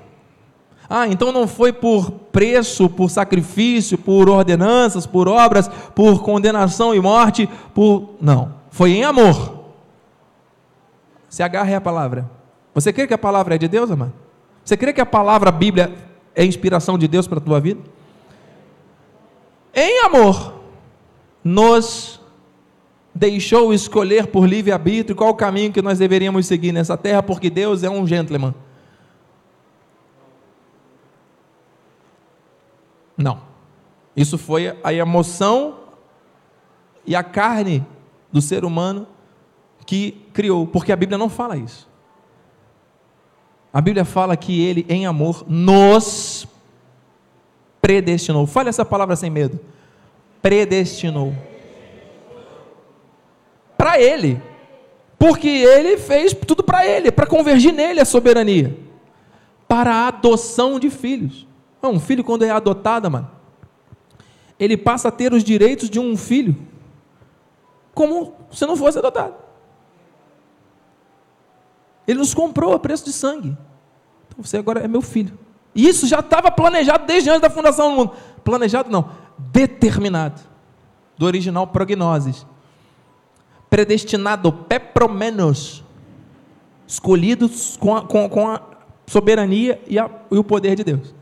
Ah, 0.88 1.08
então 1.08 1.32
não 1.32 1.48
foi 1.48 1.72
por 1.72 2.10
preço, 2.10 2.88
por 2.88 3.10
sacrifício, 3.10 3.98
por 3.98 4.28
ordenanças, 4.28 5.06
por 5.06 5.26
obras, 5.26 5.68
por 5.94 6.22
condenação 6.22 6.94
e 6.94 7.00
morte, 7.00 7.48
por. 7.74 8.14
Não. 8.20 8.54
Foi 8.70 8.92
em 8.92 9.02
amor. 9.02 9.64
Se 11.28 11.42
agarre 11.42 11.74
à 11.74 11.80
palavra. 11.80 12.30
Você 12.74 12.92
crê 12.92 13.06
que 13.06 13.14
a 13.14 13.18
palavra 13.18 13.54
é 13.54 13.58
de 13.58 13.66
Deus, 13.66 13.90
amado? 13.90 14.12
Você 14.62 14.76
crê 14.76 14.92
que 14.92 15.00
a 15.00 15.06
palavra 15.06 15.48
a 15.48 15.52
Bíblia 15.52 15.94
é 16.34 16.44
inspiração 16.44 16.98
de 16.98 17.08
Deus 17.08 17.26
para 17.26 17.38
a 17.38 17.40
tua 17.40 17.58
vida? 17.58 17.80
Em 19.78 20.02
amor, 20.04 20.54
nos 21.44 22.18
deixou 23.14 23.74
escolher 23.74 24.26
por 24.26 24.46
livre-arbítrio 24.46 25.14
qual 25.14 25.28
o 25.28 25.34
caminho 25.34 25.70
que 25.70 25.82
nós 25.82 25.98
deveríamos 25.98 26.46
seguir 26.46 26.72
nessa 26.72 26.96
terra, 26.96 27.22
porque 27.22 27.50
Deus 27.50 27.82
é 27.82 27.90
um 27.90 28.06
gentleman. 28.06 28.54
Não. 33.18 33.42
Isso 34.16 34.38
foi 34.38 34.74
a 34.82 34.94
emoção 34.94 35.80
e 37.04 37.14
a 37.14 37.22
carne 37.22 37.84
do 38.32 38.40
ser 38.40 38.64
humano 38.64 39.06
que 39.84 40.26
criou, 40.32 40.66
porque 40.66 40.90
a 40.90 40.96
Bíblia 40.96 41.18
não 41.18 41.28
fala 41.28 41.54
isso. 41.54 41.86
A 43.70 43.80
Bíblia 43.82 44.06
fala 44.06 44.38
que 44.38 44.58
ele, 44.58 44.86
em 44.88 45.04
amor, 45.04 45.44
nos 45.46 46.48
predestinou. 47.86 48.48
Fale 48.48 48.68
essa 48.68 48.84
palavra 48.84 49.14
sem 49.14 49.30
medo. 49.30 49.60
Predestinou. 50.42 51.32
Para 53.78 54.00
ele. 54.00 54.42
Porque 55.16 55.46
ele 55.46 55.96
fez 55.96 56.34
tudo 56.34 56.64
para 56.64 56.84
ele, 56.84 57.12
para 57.12 57.28
convergir 57.28 57.72
nele 57.72 58.00
a 58.00 58.04
soberania. 58.04 58.76
Para 59.68 59.94
a 59.94 60.08
adoção 60.08 60.80
de 60.80 60.90
filhos. 60.90 61.46
Um 61.80 62.00
filho, 62.00 62.24
quando 62.24 62.44
é 62.44 62.50
adotado, 62.50 63.08
mano, 63.08 63.30
ele 64.58 64.76
passa 64.76 65.06
a 65.06 65.12
ter 65.12 65.32
os 65.32 65.44
direitos 65.44 65.88
de 65.88 66.00
um 66.00 66.16
filho, 66.16 66.56
como 67.94 68.34
se 68.50 68.66
não 68.66 68.76
fosse 68.76 68.98
adotado. 68.98 69.36
Ele 72.08 72.18
nos 72.18 72.34
comprou 72.34 72.72
a 72.72 72.78
preço 72.80 73.04
de 73.04 73.12
sangue. 73.12 73.56
Então 74.26 74.42
você 74.42 74.56
agora 74.56 74.80
é 74.80 74.88
meu 74.88 75.00
filho. 75.00 75.38
Isso 75.76 76.06
já 76.06 76.20
estava 76.20 76.50
planejado 76.50 77.06
desde 77.06 77.28
antes 77.28 77.42
da 77.42 77.50
fundação 77.50 77.90
do 77.90 77.96
mundo. 77.96 78.12
Planejado 78.42 78.90
não, 78.90 79.10
determinado. 79.38 80.40
Do 81.18 81.26
original 81.26 81.66
prognoses. 81.66 82.46
Predestinado, 83.70 84.52
pepromenos. 84.52 85.84
Escolhidos 86.86 87.76
com 87.76 87.94
a, 87.94 88.02
com, 88.02 88.28
com 88.28 88.48
a 88.48 88.60
soberania 89.06 89.80
e, 89.86 89.98
a, 89.98 90.10
e 90.30 90.38
o 90.38 90.44
poder 90.44 90.74
de 90.74 90.82
Deus 90.82 91.14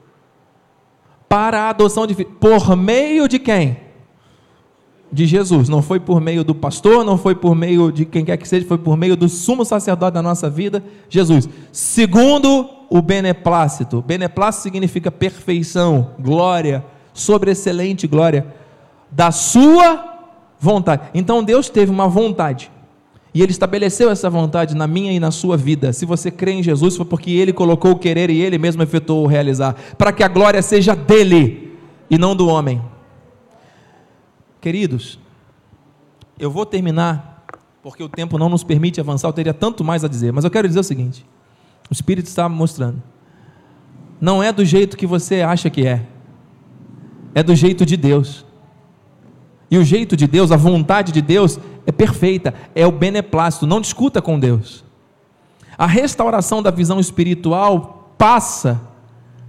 para 1.35 1.63
a 1.63 1.71
adoção 1.71 2.07
de 2.07 2.15
filhos. 2.15 2.33
Por 2.39 2.77
meio 2.77 3.27
de 3.27 3.41
quem? 3.41 3.77
De 5.15 5.27
Jesus. 5.27 5.69
Não 5.69 5.81
foi 5.81 6.01
por 6.01 6.21
meio 6.21 6.43
do 6.43 6.57
pastor, 6.57 7.05
não 7.05 7.17
foi 7.17 7.37
por 7.37 7.55
meio 7.55 7.93
de 7.93 8.05
quem 8.05 8.25
quer 8.25 8.37
que 8.37 8.49
seja, 8.49 8.67
foi 8.67 8.79
por 8.79 8.97
meio 8.97 9.17
do 9.17 9.29
sumo 9.29 9.65
sacerdote 9.65 10.15
da 10.15 10.23
nossa 10.23 10.51
vida, 10.51 10.83
Jesus. 11.09 11.49
Segundo 11.71 12.69
o 12.91 13.01
beneplácito. 13.01 14.03
Beneplácito 14.03 14.65
significa 14.65 15.13
perfeição, 15.13 16.11
glória, 16.19 16.85
sobreexcelente 17.13 18.09
glória 18.09 18.45
da 19.09 19.31
sua 19.31 20.05
vontade. 20.59 21.03
Então 21.15 21.45
Deus 21.45 21.69
teve 21.69 21.93
uma 21.93 22.09
vontade. 22.09 22.69
E 23.33 23.41
ele 23.41 23.53
estabeleceu 23.53 24.11
essa 24.11 24.29
vontade 24.29 24.75
na 24.75 24.89
minha 24.89 25.13
e 25.13 25.21
na 25.21 25.31
sua 25.31 25.57
vida. 25.57 25.93
Se 25.93 26.05
você 26.05 26.29
crê 26.29 26.53
em 26.55 26.63
Jesus, 26.63 26.97
foi 26.97 27.07
porque 27.07 27.31
ele 27.31 27.53
colocou 27.53 27.93
o 27.93 27.99
querer 27.99 28.31
e 28.31 28.41
ele 28.41 28.59
mesmo 28.59 28.83
efetuou 28.83 29.23
o 29.23 29.29
realizar, 29.29 29.77
para 29.97 30.13
que 30.13 30.25
a 30.25 30.29
glória 30.29 30.61
seja 30.61 30.97
dele 30.97 31.77
e 32.11 32.19
não 32.19 32.35
do 32.35 32.49
homem. 32.49 32.83
Queridos, 34.65 35.19
eu 36.39 36.51
vou 36.51 36.65
terminar, 36.65 37.45
porque 37.83 38.03
o 38.03 38.09
tempo 38.09 38.39
não 38.39 38.49
nos 38.49 38.65
permite 38.65 38.99
avançar, 38.99 39.29
eu 39.29 39.33
teria 39.35 39.53
tanto 39.53 39.85
mais 39.85 40.03
a 40.03 40.09
dizer, 40.09 40.33
mas 40.33 40.43
eu 40.43 40.51
quero 40.51 40.67
dizer 40.67 40.81
o 40.81 40.83
seguinte: 40.83 41.23
o 41.91 41.93
Espírito 41.93 42.29
está 42.29 42.49
me 42.49 42.57
mostrando, 42.57 43.03
não 44.19 44.43
é 44.43 44.51
do 44.55 44.65
jeito 44.65 44.97
que 44.97 45.07
você 45.07 45.43
acha 45.43 45.69
que 45.69 45.87
é, 45.87 46.07
é 47.35 47.43
do 47.43 47.55
jeito 47.55 47.85
de 47.85 47.95
Deus. 47.95 48.47
E 49.71 49.77
o 49.77 49.85
jeito 49.85 50.17
de 50.17 50.27
Deus, 50.27 50.51
a 50.51 50.57
vontade 50.57 51.13
de 51.13 51.21
Deus 51.21 51.61
é 51.87 51.93
perfeita, 51.93 52.55
é 52.75 52.87
o 52.87 52.91
beneplácito, 52.91 53.67
não 53.67 53.83
discuta 53.83 54.23
com 54.23 54.41
Deus. 54.41 54.83
A 55.77 55.87
restauração 55.87 56.63
da 56.63 56.71
visão 56.71 56.99
espiritual 56.99 58.15
passa 58.17 58.81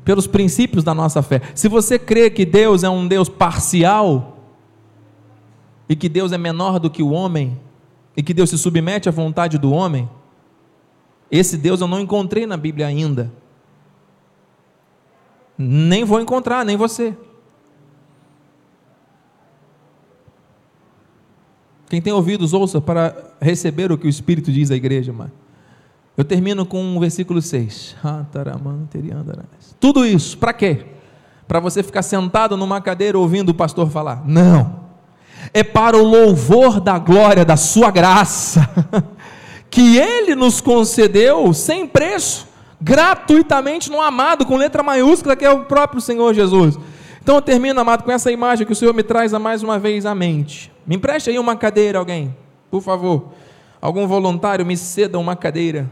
pelos 0.04 0.28
princípios 0.28 0.84
da 0.84 0.94
nossa 0.94 1.22
fé. 1.22 1.42
Se 1.56 1.70
você 1.70 1.98
crê 1.98 2.30
que 2.30 2.44
Deus 2.44 2.84
é 2.84 2.90
um 2.90 3.08
Deus 3.08 3.30
parcial, 3.30 4.35
e 5.88 5.96
que 5.96 6.10
Deus 6.10 6.32
é 6.32 6.38
menor 6.38 6.80
do 6.80 6.90
que 6.90 7.04
o 7.04 7.12
homem, 7.12 7.60
e 8.18 8.24
que 8.24 8.34
Deus 8.34 8.50
se 8.50 8.58
submete 8.58 9.10
à 9.10 9.12
vontade 9.12 9.58
do 9.58 9.72
homem, 9.72 10.10
esse 11.30 11.58
Deus 11.58 11.82
eu 11.82 11.88
não 11.88 12.00
encontrei 12.00 12.46
na 12.46 12.58
Bíblia 12.58 12.88
ainda. 12.88 13.32
Nem 15.58 16.04
vou 16.04 16.20
encontrar, 16.20 16.66
nem 16.66 16.78
você. 16.78 17.16
Quem 21.90 22.02
tem 22.02 22.14
ouvidos, 22.14 22.54
ouça 22.54 22.82
para 22.82 23.32
receber 23.40 23.92
o 23.92 23.98
que 23.98 24.08
o 24.08 24.10
Espírito 24.10 24.52
diz 24.52 24.72
à 24.72 24.76
igreja, 24.76 25.14
mano. 25.14 25.32
Eu 26.18 26.24
termino 26.24 26.66
com 26.66 26.96
o 26.96 27.00
versículo 27.00 27.42
6. 27.42 27.96
Ah, 28.04 28.26
Tudo 29.80 30.06
isso, 30.06 30.38
para 30.38 30.54
quê? 30.54 30.86
Para 31.48 31.60
você 31.60 31.84
ficar 31.84 32.02
sentado 32.02 32.58
numa 32.58 32.82
cadeira 32.82 33.20
ouvindo 33.20 33.50
o 33.50 33.54
pastor 33.54 33.90
falar? 33.90 34.26
Não 34.26 34.85
é 35.56 35.64
para 35.64 35.96
o 35.96 36.04
louvor 36.04 36.82
da 36.82 37.00
glória 37.00 37.46
da 37.46 37.56
Sua 37.56 37.90
graça, 37.90 38.70
que 39.72 39.98
Ele 39.98 40.36
nos 40.36 40.60
concedeu 40.60 41.54
sem 41.54 41.88
preço, 41.88 42.46
gratuitamente 42.82 43.90
no 43.90 44.02
amado, 44.02 44.46
com 44.46 44.58
letra 44.58 44.84
maiúscula, 44.84 45.34
que 45.34 45.46
é 45.46 45.50
o 45.50 45.64
próprio 45.64 46.02
Senhor 46.02 46.34
Jesus. 46.34 46.78
Então 47.24 47.36
eu 47.36 47.42
termino, 47.42 47.80
amado, 47.80 48.04
com 48.04 48.12
essa 48.12 48.30
imagem 48.30 48.68
que 48.68 48.74
o 48.74 48.76
Senhor 48.76 48.94
me 48.94 49.02
traz 49.02 49.34
a 49.34 49.40
mais 49.40 49.64
uma 49.64 49.80
vez 49.80 50.06
à 50.06 50.14
mente. 50.14 50.70
Me 50.86 50.98
empreste 50.98 51.30
aí 51.30 51.40
uma 51.40 51.56
cadeira, 51.56 52.00
alguém, 52.00 52.36
por 52.70 52.82
favor. 52.82 53.30
Algum 53.80 54.06
voluntário 54.08 54.66
me 54.66 54.76
ceda 54.76 55.18
uma 55.18 55.38
cadeira. 55.38 55.90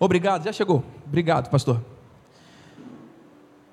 Obrigado, 0.00 0.44
já 0.44 0.52
chegou. 0.52 0.82
Obrigado, 1.06 1.50
pastor. 1.50 1.78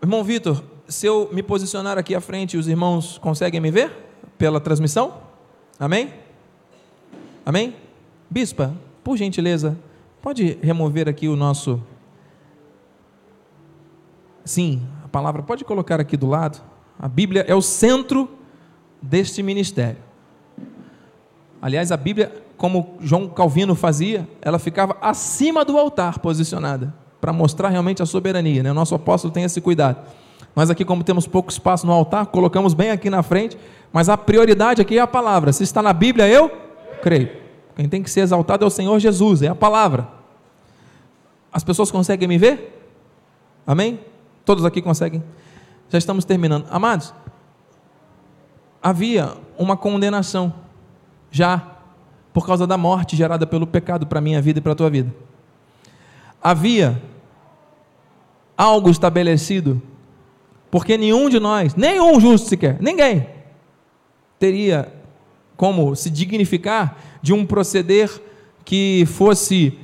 Irmão 0.04 0.26
Vitor, 0.26 0.62
se 0.90 1.06
eu 1.08 1.30
me 1.32 1.42
posicionar 1.42 1.98
aqui 1.98 2.14
à 2.14 2.20
frente, 2.20 2.58
os 2.58 2.68
irmãos 2.68 3.18
conseguem 3.18 3.62
me 3.62 3.72
ver? 3.72 4.06
Pela 4.38 4.60
transmissão? 4.60 5.18
Amém? 5.80 6.14
Amém? 7.46 7.76
Bispa, 8.30 8.74
por 9.04 9.18
gentileza, 9.18 9.78
pode 10.22 10.58
remover 10.62 11.08
aqui 11.08 11.28
o 11.28 11.36
nosso. 11.36 11.82
Sim, 14.44 14.82
a 15.04 15.08
palavra 15.08 15.44
pode 15.44 15.64
colocar 15.64 16.00
aqui 16.00 16.18
do 16.18 16.28
lado. 16.28 16.62
A 16.98 17.08
Bíblia 17.08 17.46
é 17.48 17.54
o 17.54 17.62
centro 17.62 18.30
deste 19.02 19.44
ministério. 19.44 19.98
Aliás, 21.62 21.92
a 21.92 21.98
Bíblia, 21.98 22.32
como 22.58 22.98
João 23.02 23.28
Calvino 23.28 23.76
fazia, 23.76 24.28
ela 24.42 24.60
ficava 24.60 24.98
acima 25.02 25.66
do 25.66 25.78
altar 25.78 26.20
posicionada, 26.20 26.94
para 27.20 27.34
mostrar 27.34 27.70
realmente 27.70 28.04
a 28.04 28.06
soberania. 28.06 28.62
Né? 28.62 28.72
O 28.72 28.74
nosso 28.74 28.94
apóstolo 28.94 29.34
tem 29.34 29.44
esse 29.44 29.60
cuidado. 29.62 30.06
Nós 30.56 30.70
aqui, 30.70 30.86
como 30.86 31.04
temos 31.04 31.28
pouco 31.28 31.52
espaço 31.52 31.86
no 31.86 31.92
altar, 31.92 32.28
colocamos 32.28 32.74
bem 32.74 32.90
aqui 32.90 33.10
na 33.10 33.22
frente, 33.22 33.58
mas 33.92 34.08
a 34.08 34.18
prioridade 34.18 34.82
aqui 34.82 34.98
é 34.98 35.02
a 35.02 35.08
palavra. 35.08 35.52
Se 35.52 35.64
está 35.64 35.82
na 35.82 35.92
Bíblia, 35.92 36.28
eu 36.30 36.50
creio. 37.02 37.30
Quem 37.76 37.90
tem 37.90 38.02
que 38.02 38.10
ser 38.10 38.22
exaltado 38.22 38.64
é 38.64 38.68
o 38.68 38.70
Senhor 38.70 38.98
Jesus, 39.00 39.42
é 39.42 39.48
a 39.48 39.56
palavra. 39.56 40.08
As 41.52 41.64
pessoas 41.64 41.92
conseguem 41.92 42.28
me 42.28 42.38
ver? 42.38 42.90
Amém? 43.68 44.00
Todos 44.46 44.64
aqui 44.64 44.82
conseguem? 44.82 45.22
Já 45.90 45.98
estamos 45.98 46.24
terminando. 46.24 46.68
Amados, 46.70 47.14
havia 48.82 49.34
uma 49.58 49.76
condenação 49.76 50.54
já 51.30 51.76
por 52.34 52.46
causa 52.46 52.66
da 52.66 52.78
morte 52.78 53.16
gerada 53.16 53.46
pelo 53.46 53.68
pecado 53.68 54.08
para 54.08 54.20
a 54.20 54.22
minha 54.22 54.42
vida 54.42 54.60
e 54.60 54.62
para 54.62 54.72
a 54.72 54.76
tua 54.76 54.90
vida. 54.90 55.14
Havia 56.42 57.02
algo 58.58 58.90
estabelecido 58.90 59.82
porque 60.76 60.98
nenhum 60.98 61.30
de 61.30 61.40
nós, 61.40 61.74
nenhum 61.74 62.20
justo 62.20 62.50
sequer, 62.50 62.76
ninguém, 62.82 63.30
teria 64.38 64.92
como 65.56 65.96
se 65.96 66.10
dignificar 66.10 66.98
de 67.22 67.32
um 67.32 67.46
proceder 67.46 68.12
que 68.66 69.06
fosse 69.06 69.80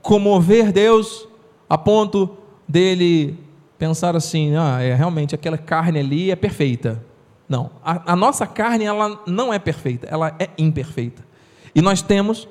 comover 0.00 0.70
Deus 0.70 1.26
a 1.68 1.76
ponto 1.76 2.36
dele 2.68 3.36
pensar 3.76 4.14
assim, 4.14 4.54
ah, 4.54 4.80
é 4.80 4.94
realmente 4.94 5.34
aquela 5.34 5.58
carne 5.58 5.98
ali 5.98 6.30
é 6.30 6.36
perfeita. 6.36 7.04
Não, 7.48 7.72
a, 7.84 8.12
a 8.12 8.14
nossa 8.14 8.46
carne 8.46 8.84
ela 8.84 9.20
não 9.26 9.52
é 9.52 9.58
perfeita, 9.58 10.06
ela 10.08 10.36
é 10.38 10.50
imperfeita. 10.56 11.26
E 11.74 11.82
nós 11.82 12.00
temos 12.00 12.46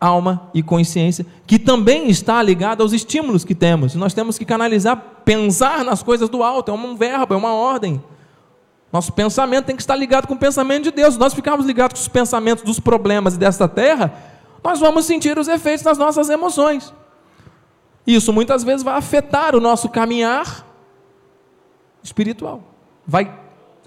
alma 0.00 0.50
e 0.54 0.62
consciência, 0.62 1.26
que 1.46 1.58
também 1.58 2.08
está 2.08 2.42
ligada 2.42 2.82
aos 2.82 2.92
estímulos 2.92 3.44
que 3.44 3.54
temos. 3.54 3.94
Nós 3.94 4.14
temos 4.14 4.38
que 4.38 4.44
canalizar, 4.44 4.96
pensar 5.24 5.84
nas 5.84 6.02
coisas 6.02 6.28
do 6.28 6.42
alto, 6.42 6.70
é 6.70 6.74
um 6.74 6.96
verbo, 6.96 7.34
é 7.34 7.36
uma 7.36 7.52
ordem. 7.52 8.02
Nosso 8.92 9.12
pensamento 9.12 9.66
tem 9.66 9.76
que 9.76 9.82
estar 9.82 9.94
ligado 9.94 10.26
com 10.26 10.34
o 10.34 10.38
pensamento 10.38 10.84
de 10.84 10.90
Deus. 10.90 11.14
Se 11.14 11.20
nós 11.20 11.34
ficarmos 11.34 11.66
ligados 11.66 11.94
com 11.94 12.02
os 12.02 12.08
pensamentos 12.08 12.64
dos 12.64 12.80
problemas 12.80 13.36
desta 13.36 13.68
terra, 13.68 14.12
nós 14.64 14.80
vamos 14.80 15.04
sentir 15.04 15.38
os 15.38 15.46
efeitos 15.46 15.84
das 15.84 15.98
nossas 15.98 16.28
emoções. 16.28 16.92
Isso 18.06 18.32
muitas 18.32 18.64
vezes 18.64 18.82
vai 18.82 18.96
afetar 18.96 19.54
o 19.54 19.60
nosso 19.60 19.88
caminhar 19.88 20.66
espiritual. 22.02 22.62
Vai 23.06 23.32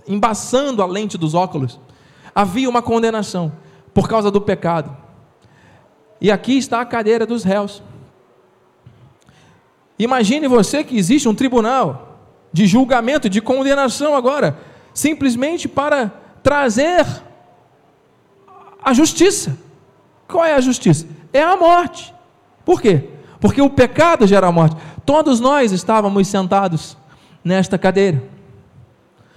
embaçando 0.07 0.81
a 0.81 0.85
lente 0.85 1.17
dos 1.17 1.33
óculos. 1.33 1.79
Havia 2.33 2.69
uma 2.69 2.81
condenação 2.81 3.51
por 3.93 4.07
causa 4.07 4.31
do 4.31 4.39
pecado. 4.39 5.02
E 6.23 6.31
aqui 6.31 6.57
está 6.57 6.79
a 6.79 6.85
cadeira 6.85 7.25
dos 7.25 7.43
réus. 7.43 7.83
Imagine 9.99 10.47
você 10.47 10.81
que 10.81 10.97
existe 10.97 11.27
um 11.27 11.35
tribunal 11.35 12.17
de 12.53 12.65
julgamento, 12.65 13.29
de 13.29 13.41
condenação 13.41 14.15
agora, 14.15 14.57
simplesmente 14.93 15.67
para 15.67 16.13
trazer 16.41 17.05
a 18.81 18.93
justiça. 18.93 19.57
Qual 20.25 20.45
é 20.45 20.55
a 20.55 20.61
justiça? 20.61 21.05
É 21.33 21.43
a 21.43 21.57
morte. 21.57 22.15
Por 22.63 22.81
quê? 22.81 23.09
Porque 23.41 23.61
o 23.61 23.69
pecado 23.69 24.25
gera 24.25 24.47
a 24.47 24.51
morte. 24.51 24.77
Todos 25.05 25.41
nós 25.41 25.73
estávamos 25.73 26.25
sentados 26.29 26.95
nesta 27.43 27.77
cadeira. 27.77 28.23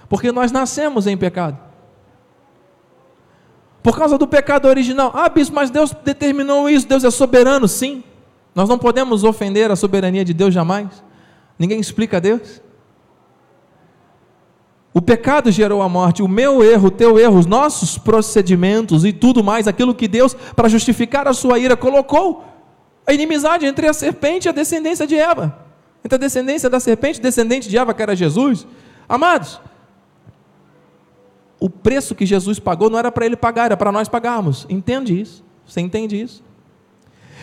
Porque 0.07 0.31
nós 0.31 0.53
nascemos 0.53 1.05
em 1.05 1.17
pecado. 1.17 1.66
Por 3.87 3.97
causa 3.97 4.17
do 4.17 4.27
pecado 4.27 4.67
original. 4.67 5.13
Ah, 5.15 5.29
bispo, 5.29 5.55
mas 5.55 5.69
Deus 5.69 5.93
determinou 6.03 6.69
isso, 6.69 6.85
Deus 6.85 7.05
é 7.05 7.09
soberano, 7.09 7.69
sim. 7.69 8.03
Nós 8.53 8.67
não 8.67 8.77
podemos 8.77 9.23
ofender 9.23 9.71
a 9.71 9.77
soberania 9.77 10.25
de 10.25 10.33
Deus 10.33 10.53
jamais. 10.53 10.89
Ninguém 11.57 11.79
explica 11.79 12.17
a 12.17 12.19
Deus. 12.19 12.61
O 14.93 15.01
pecado 15.01 15.49
gerou 15.53 15.81
a 15.81 15.87
morte, 15.87 16.21
o 16.21 16.27
meu 16.27 16.61
erro, 16.61 16.89
o 16.89 16.91
teu 16.91 17.17
erro, 17.17 17.39
os 17.39 17.45
nossos 17.45 17.97
procedimentos 17.97 19.05
e 19.05 19.13
tudo 19.13 19.41
mais, 19.41 19.69
aquilo 19.69 19.95
que 19.95 20.09
Deus, 20.09 20.33
para 20.33 20.67
justificar 20.67 21.25
a 21.25 21.33
sua 21.33 21.57
ira, 21.57 21.77
colocou 21.77 22.43
a 23.07 23.13
inimizade 23.13 23.65
entre 23.65 23.87
a 23.87 23.93
serpente 23.93 24.47
e 24.47 24.49
a 24.49 24.51
descendência 24.51 25.07
de 25.07 25.15
Eva. 25.15 25.59
Entre 26.03 26.17
a 26.17 26.19
descendência 26.19 26.69
da 26.69 26.81
serpente 26.81 27.19
e 27.19 27.21
descendente 27.21 27.69
de 27.69 27.77
Eva, 27.77 27.93
que 27.93 28.01
era 28.01 28.17
Jesus. 28.17 28.67
Amados, 29.07 29.61
o 31.59 31.69
preço 31.69 32.15
que 32.15 32.25
Jesus 32.25 32.59
pagou 32.59 32.89
não 32.89 32.99
era 32.99 33.11
para 33.11 33.25
ele 33.25 33.35
pagar, 33.35 33.65
era 33.65 33.77
para 33.77 33.91
nós 33.91 34.07
pagarmos. 34.07 34.65
Entende 34.69 35.19
isso? 35.19 35.43
Você 35.65 35.81
entende 35.81 36.19
isso? 36.19 36.43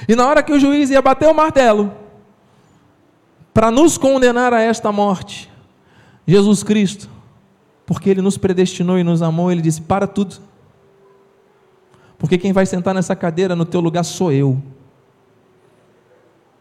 E 0.09 0.14
na 0.14 0.27
hora 0.27 0.42
que 0.42 0.53
o 0.53 0.59
juiz 0.59 0.90
ia 0.90 1.03
bater 1.03 1.29
o 1.29 1.35
martelo, 1.35 1.92
para 3.53 3.70
nos 3.70 3.96
condenar 3.96 4.53
a 4.53 4.61
esta 4.61 4.90
morte, 4.90 5.50
Jesus 6.27 6.62
Cristo, 6.62 7.09
porque 7.87 8.11
Ele 8.11 8.22
nos 8.22 8.37
predestinou 8.37 8.98
e 8.98 9.05
nos 9.05 9.22
amou, 9.22 9.53
Ele 9.53 9.62
disse: 9.62 9.81
Para 9.81 10.07
tudo. 10.07 10.37
Porque 12.18 12.38
quem 12.38 12.53
vai 12.53 12.66
sentar 12.66 12.94
nessa 12.94 13.14
cadeira 13.14 13.55
no 13.55 13.64
teu 13.64 13.81
lugar 13.81 14.05
sou 14.05 14.33
eu. 14.33 14.61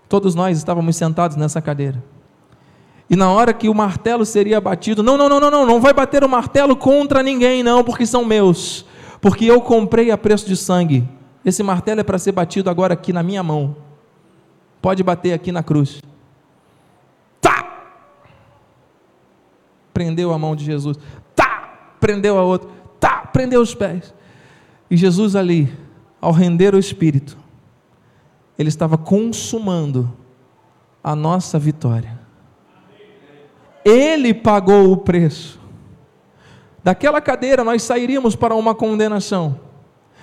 Todos 0.10 0.36
nós 0.36 0.58
estávamos 0.58 0.96
sentados 0.96 1.38
nessa 1.38 1.62
cadeira. 1.62 2.04
E 3.10 3.16
na 3.16 3.30
hora 3.30 3.54
que 3.54 3.70
o 3.70 3.74
martelo 3.74 4.26
seria 4.26 4.62
batido, 4.62 5.04
não, 5.04 5.18
não, 5.18 5.28
não, 5.28 5.40
não, 5.40 5.52
não, 5.52 5.66
não 5.66 5.82
vai 5.82 5.94
bater 5.94 6.24
o 6.24 6.30
martelo 6.30 6.76
contra 6.76 7.22
ninguém, 7.22 7.62
não, 7.62 7.84
porque 7.84 8.06
são 8.06 8.24
meus. 8.24 8.86
Porque 9.22 9.46
eu 9.46 9.62
comprei 9.62 10.12
a 10.12 10.18
preço 10.18 10.48
de 10.48 10.56
sangue. 10.56 11.08
Esse 11.46 11.62
martelo 11.62 12.02
é 12.02 12.04
para 12.04 12.18
ser 12.18 12.32
batido 12.32 12.70
agora 12.70 12.94
aqui 12.94 13.12
na 13.12 13.22
minha 13.22 13.44
mão. 13.44 13.76
Pode 14.82 15.04
bater 15.04 15.34
aqui 15.34 15.52
na 15.52 15.62
cruz. 15.62 16.02
Tá! 17.40 17.86
Prendeu 19.94 20.34
a 20.34 20.38
mão 20.38 20.56
de 20.56 20.66
Jesus. 20.66 20.98
Tá! 21.36 21.96
Prendeu 22.00 22.38
a 22.38 22.44
outra. 22.44 22.70
Tá! 23.00 23.18
Prendeu 23.32 23.62
os 23.62 23.76
pés. 23.76 24.14
E 24.90 24.98
Jesus 24.98 25.36
ali, 25.36 25.72
ao 26.20 26.32
render 26.32 26.74
o 26.76 26.80
espírito, 26.80 27.38
ele 28.58 28.70
estava 28.70 28.98
consumando 28.98 30.12
a 31.04 31.16
nossa 31.16 31.60
vitória. 31.60 32.23
Ele 33.86 34.34
pagou 34.34 34.92
o 34.92 34.98
preço. 34.98 35.60
Daquela 36.84 37.22
cadeira 37.22 37.64
nós 37.64 37.82
sairíamos 37.84 38.36
para 38.36 38.56
uma 38.56 38.76
condenação. 38.76 39.60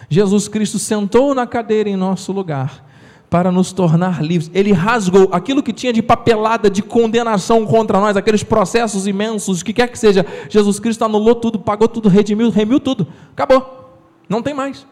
Jesus 0.08 0.48
Cristo 0.48 0.78
sentou 0.78 1.34
na 1.34 1.46
cadeira 1.46 1.88
em 1.88 1.96
nosso 1.96 2.32
lugar 2.32 2.84
para 3.30 3.50
nos 3.50 3.72
tornar 3.72 4.22
livres. 4.22 4.50
Ele 4.52 4.72
rasgou 4.72 5.28
aquilo 5.32 5.62
que 5.62 5.72
tinha 5.72 5.92
de 5.92 6.02
papelada 6.02 6.68
de 6.68 6.82
condenação 6.82 7.64
contra 7.64 8.00
nós, 8.00 8.16
aqueles 8.16 8.42
processos 8.42 9.06
imensos, 9.06 9.60
o 9.60 9.64
que 9.64 9.72
quer 9.72 9.88
que 9.88 9.98
seja. 9.98 10.26
Jesus 10.48 10.78
Cristo 10.80 11.04
anulou 11.04 11.36
tudo, 11.36 11.58
pagou 11.58 11.88
tudo, 11.88 12.08
redimiu, 12.08 12.50
remiu 12.50 12.80
tudo. 12.80 13.06
Acabou. 13.32 13.88
Não 14.28 14.42
tem 14.42 14.52
mais. 14.52 14.86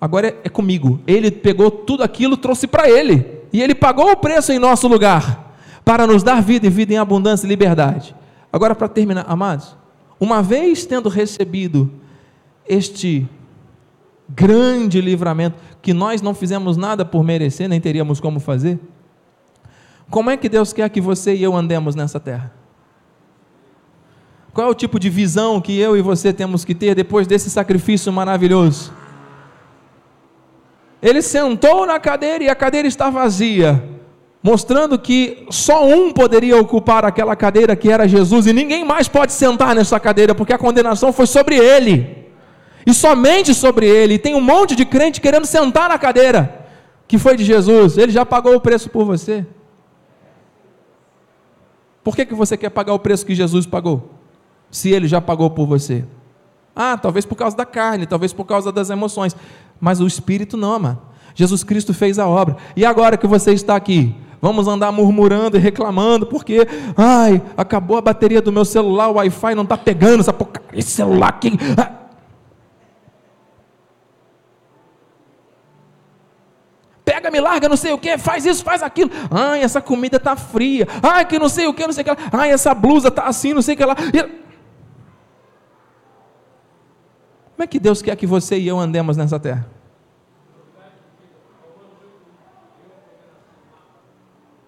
Agora 0.00 0.28
é, 0.28 0.36
é 0.44 0.48
comigo. 0.48 1.00
Ele 1.06 1.30
pegou 1.30 1.70
tudo 1.70 2.02
aquilo, 2.02 2.36
trouxe 2.36 2.66
para 2.66 2.90
ele. 2.90 3.24
E 3.52 3.62
ele 3.62 3.74
pagou 3.74 4.10
o 4.10 4.16
preço 4.16 4.52
em 4.52 4.58
nosso 4.58 4.86
lugar 4.88 5.47
para 5.88 6.06
nos 6.06 6.22
dar 6.22 6.42
vida 6.42 6.66
e 6.66 6.70
vida 6.70 6.92
em 6.92 6.98
abundância 6.98 7.46
e 7.46 7.48
liberdade. 7.48 8.14
Agora, 8.52 8.74
para 8.74 8.88
terminar, 8.88 9.24
amados, 9.26 9.74
uma 10.20 10.42
vez 10.42 10.84
tendo 10.84 11.08
recebido 11.08 11.90
este 12.68 13.26
grande 14.28 15.00
livramento, 15.00 15.56
que 15.80 15.94
nós 15.94 16.20
não 16.20 16.34
fizemos 16.34 16.76
nada 16.76 17.06
por 17.06 17.24
merecer, 17.24 17.70
nem 17.70 17.80
teríamos 17.80 18.20
como 18.20 18.38
fazer, 18.38 18.78
como 20.10 20.28
é 20.28 20.36
que 20.36 20.46
Deus 20.46 20.74
quer 20.74 20.90
que 20.90 21.00
você 21.00 21.34
e 21.34 21.42
eu 21.42 21.56
andemos 21.56 21.94
nessa 21.94 22.20
terra? 22.20 22.52
Qual 24.52 24.68
é 24.68 24.70
o 24.70 24.74
tipo 24.74 25.00
de 25.00 25.08
visão 25.08 25.58
que 25.58 25.78
eu 25.78 25.96
e 25.96 26.02
você 26.02 26.34
temos 26.34 26.66
que 26.66 26.74
ter 26.74 26.94
depois 26.94 27.26
desse 27.26 27.48
sacrifício 27.48 28.12
maravilhoso? 28.12 28.92
Ele 31.00 31.22
sentou 31.22 31.86
na 31.86 31.98
cadeira 31.98 32.44
e 32.44 32.50
a 32.50 32.54
cadeira 32.54 32.86
está 32.86 33.08
vazia 33.08 33.96
mostrando 34.42 34.98
que 34.98 35.46
só 35.50 35.86
um 35.86 36.12
poderia 36.12 36.56
ocupar 36.56 37.04
aquela 37.04 37.34
cadeira 37.34 37.74
que 37.74 37.90
era 37.90 38.08
Jesus 38.08 38.46
e 38.46 38.52
ninguém 38.52 38.84
mais 38.84 39.08
pode 39.08 39.32
sentar 39.32 39.74
nessa 39.74 39.98
cadeira, 39.98 40.34
porque 40.34 40.52
a 40.52 40.58
condenação 40.58 41.12
foi 41.12 41.26
sobre 41.26 41.56
ele. 41.56 42.26
E 42.86 42.94
somente 42.94 43.52
sobre 43.52 43.86
ele. 43.86 44.14
E 44.14 44.18
tem 44.18 44.34
um 44.34 44.40
monte 44.40 44.74
de 44.74 44.84
crente 44.84 45.20
querendo 45.20 45.44
sentar 45.44 45.88
na 45.88 45.98
cadeira 45.98 46.66
que 47.08 47.18
foi 47.18 47.36
de 47.36 47.44
Jesus. 47.44 47.98
Ele 47.98 48.12
já 48.12 48.24
pagou 48.24 48.54
o 48.54 48.60
preço 48.60 48.90
por 48.90 49.04
você. 49.04 49.46
Por 52.04 52.14
que, 52.14 52.24
que 52.24 52.34
você 52.34 52.56
quer 52.56 52.70
pagar 52.70 52.92
o 52.94 52.98
preço 52.98 53.26
que 53.26 53.34
Jesus 53.34 53.66
pagou? 53.66 54.10
Se 54.70 54.90
ele 54.90 55.08
já 55.08 55.20
pagou 55.20 55.50
por 55.50 55.66
você. 55.66 56.04
Ah, 56.76 56.96
talvez 56.96 57.26
por 57.26 57.34
causa 57.34 57.56
da 57.56 57.66
carne, 57.66 58.06
talvez 58.06 58.32
por 58.32 58.44
causa 58.44 58.70
das 58.70 58.88
emoções. 58.88 59.34
Mas 59.80 60.00
o 60.00 60.06
Espírito 60.06 60.56
não, 60.56 60.72
ama. 60.72 61.02
Jesus 61.34 61.64
Cristo 61.64 61.92
fez 61.92 62.18
a 62.18 62.26
obra. 62.26 62.56
E 62.76 62.84
agora 62.84 63.16
que 63.16 63.26
você 63.26 63.52
está 63.52 63.74
aqui, 63.74 64.14
Vamos 64.40 64.68
andar 64.68 64.92
murmurando 64.92 65.56
e 65.56 65.60
reclamando 65.60 66.26
porque, 66.26 66.66
ai, 66.96 67.42
acabou 67.56 67.96
a 67.96 68.00
bateria 68.00 68.40
do 68.40 68.52
meu 68.52 68.64
celular, 68.64 69.08
o 69.08 69.14
Wi-Fi 69.14 69.54
não 69.54 69.64
está 69.64 69.76
pegando, 69.76 70.20
essa 70.20 70.34
esse 70.72 70.90
celular 70.90 71.28
aqui. 71.28 71.58
Ah. 71.76 71.98
Pega, 77.04 77.30
me 77.30 77.40
larga, 77.40 77.68
não 77.68 77.76
sei 77.76 77.92
o 77.92 77.98
que, 77.98 78.16
faz 78.16 78.46
isso, 78.46 78.62
faz 78.62 78.82
aquilo. 78.82 79.10
Ai, 79.30 79.62
essa 79.62 79.80
comida 79.80 80.18
está 80.18 80.36
fria. 80.36 80.86
Ai, 81.02 81.24
que 81.24 81.38
não 81.38 81.48
sei 81.48 81.66
o 81.66 81.74
que, 81.74 81.84
não 81.84 81.92
sei 81.92 82.02
o 82.02 82.04
que. 82.04 82.22
Ai, 82.32 82.50
essa 82.50 82.72
blusa 82.74 83.08
está 83.08 83.24
assim, 83.24 83.52
não 83.52 83.62
sei 83.62 83.74
o 83.74 83.78
que 83.78 83.84
lá. 83.84 83.96
Como 87.56 87.64
é 87.64 87.66
que 87.66 87.80
Deus 87.80 88.00
quer 88.00 88.14
que 88.14 88.26
você 88.26 88.56
e 88.56 88.68
eu 88.68 88.78
andemos 88.78 89.16
nessa 89.16 89.40
terra? 89.40 89.77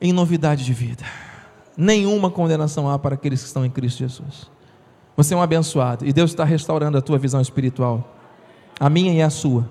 Em 0.00 0.12
novidade 0.12 0.64
de 0.64 0.72
vida. 0.72 1.04
Nenhuma 1.76 2.30
condenação 2.30 2.90
há 2.90 2.98
para 2.98 3.14
aqueles 3.14 3.40
que 3.40 3.46
estão 3.46 3.64
em 3.64 3.70
Cristo 3.70 3.98
Jesus. 3.98 4.50
Você 5.16 5.34
é 5.34 5.36
um 5.36 5.42
abençoado 5.42 6.06
e 6.06 6.12
Deus 6.12 6.30
está 6.30 6.44
restaurando 6.44 6.96
a 6.96 7.02
tua 7.02 7.18
visão 7.18 7.40
espiritual, 7.40 8.16
a 8.78 8.88
minha 8.88 9.12
e 9.12 9.20
a 9.20 9.28
sua, 9.28 9.68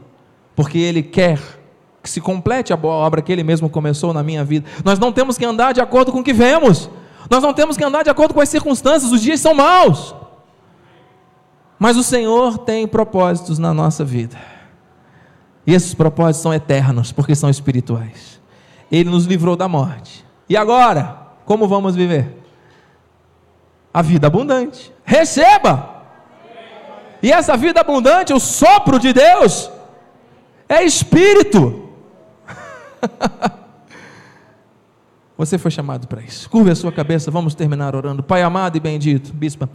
porque 0.55 0.77
Ele 0.77 1.01
quer 1.01 1.39
que 2.01 2.09
se 2.09 2.21
complete 2.21 2.71
a 2.71 2.79
obra 2.81 3.21
que 3.21 3.31
Ele 3.31 3.43
mesmo 3.43 3.69
começou 3.69 4.13
na 4.13 4.23
minha 4.23 4.43
vida. 4.43 4.69
Nós 4.85 4.99
não 4.99 5.11
temos 5.11 5.37
que 5.37 5.45
andar 5.45 5.73
de 5.73 5.81
acordo 5.81 6.11
com 6.11 6.19
o 6.19 6.23
que 6.23 6.33
vemos, 6.33 6.89
nós 7.29 7.43
não 7.43 7.53
temos 7.53 7.77
que 7.77 7.83
andar 7.83 8.03
de 8.03 8.09
acordo 8.09 8.33
com 8.33 8.41
as 8.41 8.49
circunstâncias, 8.49 9.11
os 9.11 9.21
dias 9.21 9.39
são 9.39 9.53
maus. 9.53 10.15
Mas 11.77 11.97
o 11.97 12.03
Senhor 12.03 12.57
tem 12.59 12.87
propósitos 12.87 13.57
na 13.57 13.73
nossa 13.73 14.03
vida, 14.05 14.37
e 15.65 15.73
esses 15.73 15.93
propósitos 15.93 16.41
são 16.41 16.53
eternos, 16.53 17.11
porque 17.11 17.35
são 17.35 17.49
espirituais. 17.49 18.38
Ele 18.91 19.09
nos 19.09 19.25
livrou 19.25 19.55
da 19.55 19.67
morte. 19.67 20.25
E 20.47 20.57
agora, 20.57 21.27
como 21.45 21.67
vamos 21.67 21.95
viver? 21.95 22.37
A 23.93 24.01
vida 24.01 24.27
abundante. 24.27 24.93
Receba! 25.03 25.97
E 27.21 27.31
essa 27.31 27.57
vida 27.57 27.81
abundante, 27.81 28.33
o 28.33 28.39
sopro 28.39 28.97
de 28.97 29.11
Deus, 29.11 29.69
é 30.67 30.83
espírito. 30.83 31.89
Você 35.37 35.57
foi 35.57 35.71
chamado 35.71 36.07
para 36.07 36.21
isso. 36.21 36.49
Curve 36.49 36.71
a 36.71 36.75
sua 36.75 36.91
cabeça, 36.91 37.31
vamos 37.31 37.55
terminar 37.55 37.95
orando. 37.95 38.21
Pai 38.21 38.41
amado 38.41 38.75
e 38.75 38.79
bendito, 38.79 39.33
bispa. 39.33 39.69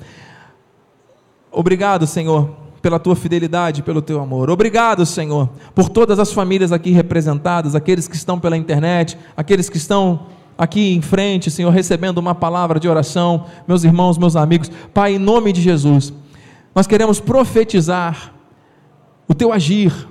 Obrigado, 1.51 2.07
Senhor, 2.07 2.55
pela 2.85 2.99
tua 2.99 3.17
fidelidade, 3.17 3.83
pelo 3.83 4.03
teu 4.03 4.21
amor. 4.21 4.51
Obrigado, 4.51 5.07
Senhor, 5.07 5.49
por 5.75 5.89
todas 5.89 6.19
as 6.19 6.35
famílias 6.35 6.71
aqui 6.71 6.91
representadas, 6.91 7.75
aqueles 7.75 8.07
que 8.07 8.15
estão 8.15 8.39
pela 8.39 8.59
internet, 8.59 9.17
aqueles 9.35 9.71
que 9.71 9.79
estão 9.79 10.27
aqui 10.59 10.95
em 10.95 11.01
frente, 11.01 11.51
Senhor, 11.51 11.71
recebendo 11.71 12.19
uma 12.19 12.35
palavra 12.35 12.79
de 12.79 12.87
oração, 12.87 13.47
meus 13.67 13.85
irmãos, 13.85 14.19
meus 14.19 14.37
amigos. 14.37 14.71
Pai, 14.93 15.15
em 15.15 15.19
nome 15.19 15.51
de 15.51 15.63
Jesus, 15.63 16.13
nós 16.75 16.87
queremos 16.87 17.21
profetizar 17.21 18.35
o 19.27 19.33
teu 19.33 19.51
agir, 19.51 20.07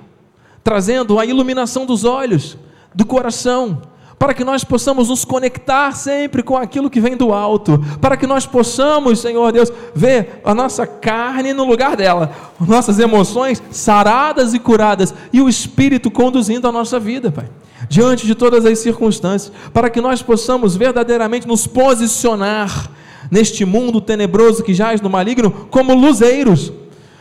trazendo 0.64 1.20
a 1.20 1.24
iluminação 1.24 1.86
dos 1.86 2.04
olhos, 2.04 2.58
do 2.92 3.06
coração, 3.06 3.82
para 4.24 4.32
que 4.32 4.42
nós 4.42 4.64
possamos 4.64 5.10
nos 5.10 5.22
conectar 5.22 5.92
sempre 5.92 6.42
com 6.42 6.56
aquilo 6.56 6.88
que 6.88 6.98
vem 6.98 7.14
do 7.14 7.30
alto, 7.30 7.78
para 8.00 8.16
que 8.16 8.26
nós 8.26 8.46
possamos, 8.46 9.20
Senhor 9.20 9.52
Deus, 9.52 9.70
ver 9.94 10.40
a 10.42 10.54
nossa 10.54 10.86
carne 10.86 11.52
no 11.52 11.62
lugar 11.62 11.94
dela, 11.94 12.32
nossas 12.58 12.98
emoções 12.98 13.62
saradas 13.70 14.54
e 14.54 14.58
curadas 14.58 15.12
e 15.30 15.42
o 15.42 15.48
Espírito 15.48 16.10
conduzindo 16.10 16.66
a 16.66 16.72
nossa 16.72 16.98
vida, 16.98 17.30
Pai. 17.30 17.50
Diante 17.86 18.26
de 18.26 18.34
todas 18.34 18.64
as 18.64 18.78
circunstâncias, 18.78 19.52
para 19.74 19.90
que 19.90 20.00
nós 20.00 20.22
possamos 20.22 20.74
verdadeiramente 20.74 21.46
nos 21.46 21.66
posicionar 21.66 22.90
neste 23.30 23.66
mundo 23.66 24.00
tenebroso 24.00 24.64
que 24.64 24.72
jaz 24.72 25.02
no 25.02 25.10
maligno 25.10 25.50
como 25.68 25.92
luzeiros, 25.92 26.72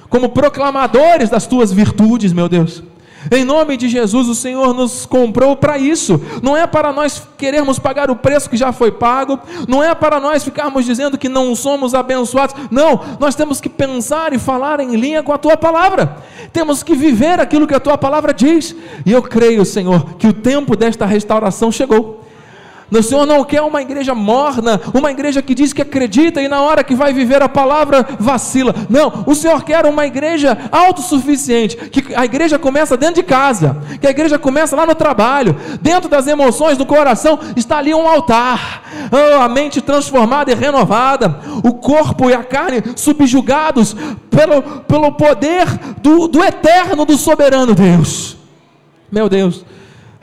como 0.07 0.29
proclamadores 0.29 1.29
das 1.29 1.45
tuas 1.45 1.69
virtudes, 1.69 2.31
meu 2.31 2.47
Deus 2.47 2.81
em 3.31 3.43
nome 3.43 3.77
de 3.77 3.87
Jesus, 3.87 4.27
o 4.27 4.35
Senhor 4.35 4.73
nos 4.73 5.05
comprou 5.05 5.55
para 5.55 5.77
isso. 5.77 6.21
Não 6.41 6.55
é 6.55 6.65
para 6.65 6.91
nós 6.91 7.21
querermos 7.37 7.79
pagar 7.79 8.09
o 8.09 8.15
preço 8.15 8.49
que 8.49 8.57
já 8.57 8.71
foi 8.71 8.91
pago, 8.91 9.39
não 9.67 9.83
é 9.83 9.93
para 9.93 10.19
nós 10.19 10.43
ficarmos 10.43 10.85
dizendo 10.85 11.17
que 11.17 11.29
não 11.29 11.55
somos 11.55 11.93
abençoados. 11.93 12.55
Não, 12.71 12.99
nós 13.19 13.35
temos 13.35 13.59
que 13.61 13.69
pensar 13.69 14.33
e 14.33 14.39
falar 14.39 14.79
em 14.79 14.95
linha 14.95 15.23
com 15.23 15.33
a 15.33 15.37
tua 15.37 15.57
palavra. 15.57 16.17
Temos 16.51 16.83
que 16.83 16.95
viver 16.95 17.39
aquilo 17.39 17.67
que 17.67 17.75
a 17.75 17.79
tua 17.79 17.97
palavra 17.97 18.33
diz. 18.33 18.75
E 19.05 19.11
eu 19.11 19.21
creio, 19.21 19.65
Senhor, 19.65 20.15
que 20.15 20.27
o 20.27 20.33
tempo 20.33 20.75
desta 20.75 21.05
restauração 21.05 21.71
chegou. 21.71 22.22
O 22.99 23.03
Senhor 23.03 23.25
não 23.25 23.43
quer 23.43 23.61
uma 23.61 23.81
igreja 23.81 24.13
morna, 24.13 24.79
uma 24.93 25.11
igreja 25.11 25.41
que 25.41 25.55
diz 25.55 25.73
que 25.73 25.81
acredita 25.81 26.41
e 26.41 26.47
na 26.47 26.61
hora 26.61 26.83
que 26.83 26.95
vai 26.95 27.13
viver 27.13 27.41
a 27.41 27.49
palavra 27.49 28.05
vacila. 28.19 28.73
Não, 28.89 29.23
o 29.25 29.33
Senhor 29.33 29.63
quer 29.63 29.85
uma 29.85 30.05
igreja 30.05 30.57
autossuficiente, 30.71 31.75
que 31.75 32.13
a 32.15 32.25
igreja 32.25 32.59
começa 32.59 32.95
dentro 32.95 33.15
de 33.15 33.23
casa, 33.23 33.77
que 33.99 34.07
a 34.07 34.11
igreja 34.11 34.37
começa 34.37 34.75
lá 34.75 34.85
no 34.85 34.95
trabalho, 34.95 35.55
dentro 35.81 36.09
das 36.09 36.27
emoções 36.27 36.77
do 36.77 36.85
coração 36.85 37.39
está 37.55 37.77
ali 37.77 37.93
um 37.93 38.07
altar, 38.07 38.83
oh, 39.11 39.41
a 39.41 39.49
mente 39.49 39.81
transformada 39.81 40.51
e 40.51 40.55
renovada, 40.55 41.39
o 41.63 41.73
corpo 41.73 42.29
e 42.29 42.33
a 42.33 42.43
carne 42.43 42.83
subjugados 42.95 43.95
pelo, 44.29 44.61
pelo 44.83 45.11
poder 45.13 45.67
do, 46.01 46.27
do 46.27 46.43
eterno, 46.43 47.05
do 47.05 47.17
soberano 47.17 47.73
Deus. 47.73 48.37
Meu 49.11 49.29
Deus. 49.29 49.65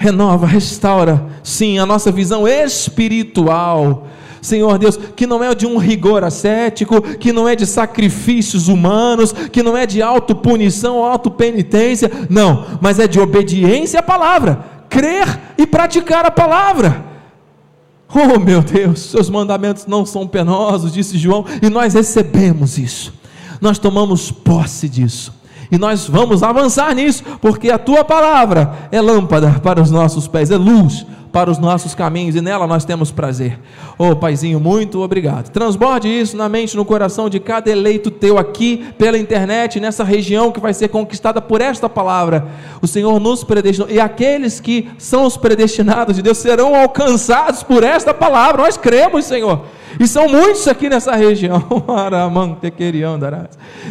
Renova, 0.00 0.46
restaura, 0.46 1.26
sim, 1.42 1.78
a 1.78 1.84
nossa 1.84 2.10
visão 2.10 2.48
espiritual. 2.48 4.06
Senhor 4.40 4.78
Deus, 4.78 4.96
que 4.96 5.26
não 5.26 5.44
é 5.44 5.54
de 5.54 5.66
um 5.66 5.76
rigor 5.76 6.24
ascético, 6.24 7.02
que 7.02 7.34
não 7.34 7.46
é 7.46 7.54
de 7.54 7.66
sacrifícios 7.66 8.66
humanos, 8.68 9.34
que 9.52 9.62
não 9.62 9.76
é 9.76 9.84
de 9.84 10.00
autopunição 10.00 10.96
ou 10.96 11.04
autopenitência, 11.04 12.10
não, 12.30 12.64
mas 12.80 12.98
é 12.98 13.06
de 13.06 13.20
obediência 13.20 14.00
à 14.00 14.02
palavra, 14.02 14.64
crer 14.88 15.38
e 15.58 15.66
praticar 15.66 16.24
a 16.24 16.30
palavra. 16.30 17.04
Oh 18.08 18.38
meu 18.40 18.62
Deus, 18.62 19.00
seus 19.00 19.28
mandamentos 19.28 19.84
não 19.84 20.06
são 20.06 20.26
penosos, 20.26 20.94
disse 20.94 21.18
João, 21.18 21.44
e 21.60 21.68
nós 21.68 21.92
recebemos 21.92 22.78
isso, 22.78 23.12
nós 23.60 23.78
tomamos 23.78 24.30
posse 24.30 24.88
disso. 24.88 25.39
E 25.70 25.78
nós 25.78 26.06
vamos 26.08 26.42
avançar 26.42 26.94
nisso, 26.94 27.22
porque 27.40 27.70
a 27.70 27.78
tua 27.78 28.04
palavra 28.04 28.88
é 28.90 29.00
lâmpada 29.00 29.60
para 29.62 29.80
os 29.80 29.90
nossos 29.90 30.26
pés, 30.26 30.50
é 30.50 30.56
luz 30.56 31.06
para 31.32 31.50
os 31.50 31.58
nossos 31.58 31.94
caminhos 31.94 32.34
e 32.34 32.40
nela 32.40 32.66
nós 32.66 32.84
temos 32.84 33.10
prazer. 33.10 33.58
Oh, 33.96 34.16
Paizinho, 34.16 34.58
muito 34.58 35.00
obrigado. 35.00 35.50
Transborde 35.50 36.08
isso 36.08 36.36
na 36.36 36.48
mente, 36.48 36.76
no 36.76 36.84
coração 36.84 37.28
de 37.28 37.38
cada 37.38 37.70
eleito 37.70 38.10
teu 38.10 38.38
aqui 38.38 38.86
pela 38.98 39.18
internet, 39.18 39.78
nessa 39.78 40.02
região 40.02 40.50
que 40.50 40.60
vai 40.60 40.74
ser 40.74 40.88
conquistada 40.88 41.40
por 41.40 41.60
esta 41.60 41.88
palavra. 41.88 42.46
O 42.82 42.86
Senhor 42.86 43.18
nos 43.20 43.44
predestinou 43.44 43.90
e 43.90 44.00
aqueles 44.00 44.60
que 44.60 44.88
são 44.98 45.24
os 45.24 45.36
predestinados 45.36 46.16
de 46.16 46.22
Deus 46.22 46.38
serão 46.38 46.74
alcançados 46.74 47.62
por 47.62 47.84
esta 47.84 48.12
palavra. 48.12 48.62
Nós 48.62 48.76
cremos, 48.76 49.24
Senhor. 49.24 49.64
E 49.98 50.06
são 50.06 50.28
muitos 50.28 50.68
aqui 50.68 50.88
nessa 50.88 51.16
região. 51.16 51.64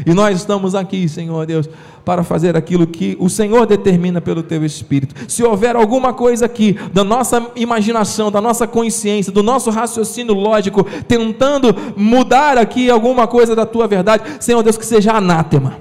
e 0.06 0.14
nós 0.14 0.38
estamos 0.38 0.76
aqui, 0.76 1.10
Senhor 1.10 1.46
Deus, 1.46 1.70
para 2.04 2.24
fazer 2.24 2.58
aquilo 2.58 2.88
que 2.88 3.16
o 3.20 3.30
Senhor 3.30 3.66
determina 3.66 4.20
pelo 4.20 4.42
teu 4.42 4.66
Espírito. 4.66 5.14
Se 5.28 5.44
houver 5.44 5.76
alguma 5.76 6.14
coisa 6.14 6.46
aqui 6.46 6.78
da 6.94 7.04
nossa 7.04 7.52
imaginação, 7.56 8.32
da 8.32 8.42
nossa 8.42 8.66
consciência, 8.66 9.32
do 9.32 9.44
nosso 9.44 9.70
raciocínio 9.70 10.34
lógico, 10.34 10.84
tentando 11.08 11.76
mudar 11.96 12.58
aqui 12.58 12.90
alguma 12.90 13.28
coisa 13.28 13.56
da 13.56 13.66
tua 13.66 13.88
verdade, 13.88 14.24
Senhor 14.40 14.64
Deus, 14.64 14.78
que 14.78 14.86
seja 14.86 15.14
anátema. 15.14 15.78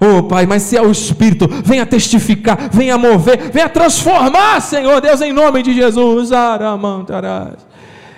Oh 0.00 0.22
Pai, 0.24 0.46
mas 0.46 0.62
se 0.62 0.76
é 0.76 0.82
o 0.82 0.90
Espírito, 0.90 1.46
venha 1.64 1.86
testificar, 1.86 2.70
venha 2.72 2.98
mover, 2.98 3.52
venha 3.52 3.68
transformar, 3.68 4.60
Senhor 4.60 5.00
Deus, 5.00 5.20
em 5.20 5.32
nome 5.32 5.62
de 5.62 5.72
Jesus. 5.72 6.30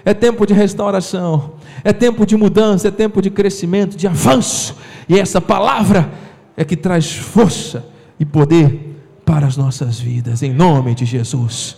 É 0.02 0.14
tempo 0.14 0.46
de 0.46 0.54
restauração, 0.54 1.52
é 1.82 1.92
tempo 1.92 2.24
de 2.24 2.36
mudança, 2.36 2.88
é 2.88 2.90
tempo 2.90 3.20
de 3.20 3.28
crescimento, 3.28 3.98
de 3.98 4.06
avanço, 4.06 4.76
e 5.06 5.18
essa 5.18 5.42
palavra 5.42 6.10
é 6.56 6.64
que 6.64 6.76
traz 6.76 7.14
força 7.16 7.84
e 8.18 8.24
poder 8.24 8.94
para 9.24 9.46
as 9.46 9.56
nossas 9.56 9.98
vidas, 9.98 10.42
em 10.42 10.52
nome 10.52 10.94
de 10.94 11.04
Jesus. 11.04 11.76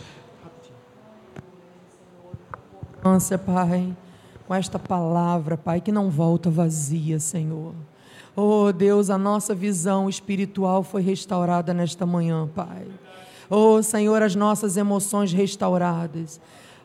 Pai, 3.44 3.96
com 4.46 4.54
esta 4.54 4.78
palavra, 4.78 5.56
Pai, 5.56 5.80
que 5.80 5.92
não 5.92 6.10
volta 6.10 6.50
vazia, 6.50 7.20
Senhor. 7.20 7.72
Oh, 8.34 8.72
Deus, 8.72 9.10
a 9.10 9.16
nossa 9.16 9.54
visão 9.54 10.08
espiritual 10.08 10.82
foi 10.82 11.02
restaurada 11.02 11.72
nesta 11.72 12.04
manhã, 12.04 12.48
Pai. 12.52 12.86
Oh, 13.48 13.80
Senhor, 13.82 14.22
as 14.22 14.34
nossas 14.34 14.76
emoções 14.76 15.32
restauradas, 15.32 16.40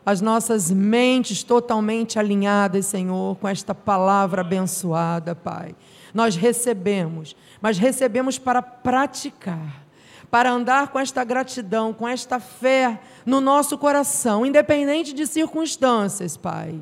as 0.06 0.20
nossas 0.20 0.70
mentes 0.70 1.42
totalmente 1.42 2.18
alinhadas, 2.18 2.86
Senhor, 2.86 3.36
com 3.36 3.48
esta 3.48 3.74
palavra 3.74 4.42
abençoada, 4.42 5.34
Pai. 5.34 5.74
Nós 6.14 6.36
recebemos 6.36 7.34
mas 7.62 7.78
recebemos 7.78 8.38
para 8.38 8.60
praticar, 8.60 9.86
para 10.28 10.50
andar 10.50 10.88
com 10.88 10.98
esta 10.98 11.22
gratidão, 11.22 11.92
com 11.94 12.08
esta 12.08 12.40
fé 12.40 13.00
no 13.24 13.40
nosso 13.40 13.78
coração, 13.78 14.44
independente 14.44 15.12
de 15.12 15.26
circunstâncias, 15.26 16.36
Pai. 16.36 16.74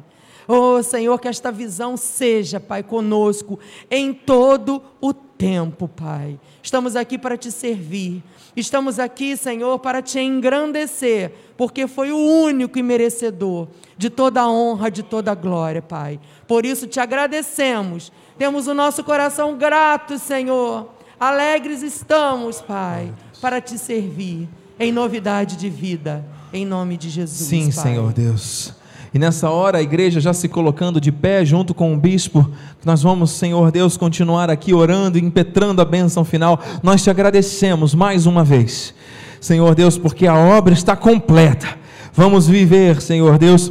Oh, 0.49 0.83
Senhor, 0.83 1.21
que 1.21 1.29
esta 1.29 1.53
visão 1.53 1.97
seja, 1.97 2.59
Pai, 2.59 2.83
conosco 2.83 3.59
em 3.91 4.13
todo 4.13 4.83
o 5.01 5.13
tempo, 5.13 5.87
Pai. 5.87 6.41
Estamos 6.63 6.97
aqui 6.97 7.17
para 7.17 7.37
te 7.37 7.53
servir. 7.53 8.23
Estamos 8.57 8.99
aqui, 8.99 9.37
Senhor, 9.37 9.79
para 9.79 10.03
te 10.03 10.19
engrandecer, 10.19 11.33
porque 11.57 11.87
foi 11.87 12.11
o 12.11 12.19
único 12.19 12.79
e 12.79 12.83
merecedor 12.83 13.69
de 13.97 14.11
toda 14.11 14.41
a 14.41 14.51
honra, 14.51 14.91
de 14.91 15.03
toda 15.03 15.31
a 15.31 15.37
glória, 15.37 15.81
Pai. 15.81 16.19
Por 16.49 16.67
isso 16.67 16.87
te 16.87 16.99
agradecemos 16.99 18.11
temos 18.41 18.67
o 18.67 18.73
nosso 18.73 19.05
coração 19.05 19.55
grato, 19.55 20.19
Senhor. 20.19 20.89
Alegres 21.21 21.83
estamos, 21.83 22.59
Pai, 22.59 23.13
para 23.39 23.61
te 23.61 23.77
servir 23.77 24.49
em 24.79 24.91
novidade 24.91 25.57
de 25.57 25.69
vida, 25.69 26.25
em 26.51 26.65
nome 26.65 26.97
de 26.97 27.11
Jesus. 27.11 27.47
Sim, 27.47 27.71
Pai. 27.71 27.83
Senhor 27.83 28.15
Deus. 28.15 28.73
E 29.13 29.19
nessa 29.19 29.51
hora 29.51 29.77
a 29.77 29.83
igreja 29.83 30.21
já 30.21 30.33
se 30.33 30.49
colocando 30.49 30.99
de 30.99 31.13
pé 31.13 31.45
junto 31.45 31.75
com 31.75 31.93
o 31.93 31.99
bispo, 31.99 32.51
nós 32.83 33.03
vamos, 33.03 33.33
Senhor 33.33 33.71
Deus, 33.71 33.99
continuar 33.99 34.49
aqui 34.49 34.73
orando 34.73 35.19
e 35.19 35.23
impetrando 35.23 35.83
a 35.83 35.85
bênção 35.85 36.25
final. 36.25 36.59
Nós 36.83 37.03
te 37.03 37.11
agradecemos 37.11 37.95
mais 37.95 38.25
uma 38.25 38.43
vez, 38.43 38.95
Senhor 39.39 39.75
Deus, 39.75 39.99
porque 39.99 40.27
a 40.27 40.35
obra 40.35 40.73
está 40.73 40.97
completa. 40.97 41.79
Vamos 42.15 42.49
viver, 42.49 43.03
Senhor 43.03 43.37
Deus, 43.37 43.71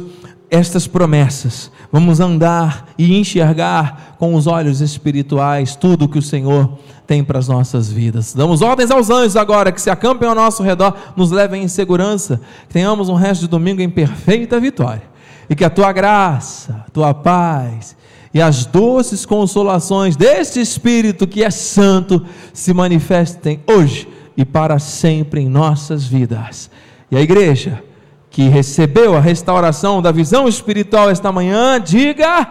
estas 0.50 0.86
promessas 0.86 1.70
vamos 1.92 2.20
andar 2.20 2.88
e 2.98 3.16
enxergar 3.18 4.16
com 4.18 4.34
os 4.34 4.46
olhos 4.46 4.80
espirituais 4.80 5.76
tudo 5.76 6.08
que 6.08 6.18
o 6.18 6.22
Senhor 6.22 6.78
tem 7.06 7.24
para 7.24 7.38
as 7.38 7.48
nossas 7.48 7.90
vidas. 7.90 8.32
Damos 8.34 8.62
ordens 8.62 8.90
aos 8.90 9.10
anjos 9.10 9.36
agora 9.36 9.72
que 9.72 9.80
se 9.80 9.90
acampem 9.90 10.28
ao 10.28 10.34
nosso 10.34 10.62
redor, 10.62 10.94
nos 11.16 11.30
levem 11.30 11.62
em 11.62 11.68
segurança, 11.68 12.40
que 12.68 12.74
tenhamos 12.74 13.08
um 13.08 13.14
resto 13.14 13.42
de 13.42 13.48
domingo 13.48 13.80
em 13.80 13.90
perfeita 13.90 14.60
vitória 14.60 15.02
e 15.48 15.54
que 15.54 15.64
a 15.64 15.70
tua 15.70 15.92
graça, 15.92 16.84
a 16.86 16.90
tua 16.90 17.12
paz 17.12 17.96
e 18.32 18.40
as 18.40 18.64
doces 18.64 19.26
consolações 19.26 20.16
deste 20.16 20.60
Espírito 20.60 21.26
que 21.26 21.42
é 21.42 21.50
santo 21.50 22.24
se 22.52 22.72
manifestem 22.72 23.60
hoje 23.68 24.08
e 24.36 24.44
para 24.44 24.78
sempre 24.78 25.40
em 25.40 25.48
nossas 25.48 26.04
vidas. 26.04 26.70
E 27.10 27.16
a 27.16 27.20
igreja 27.20 27.82
que 28.30 28.48
recebeu 28.48 29.16
a 29.16 29.20
restauração 29.20 30.00
da 30.00 30.12
visão 30.12 30.46
espiritual 30.46 31.10
esta 31.10 31.32
manhã, 31.32 31.80
diga 31.80 32.46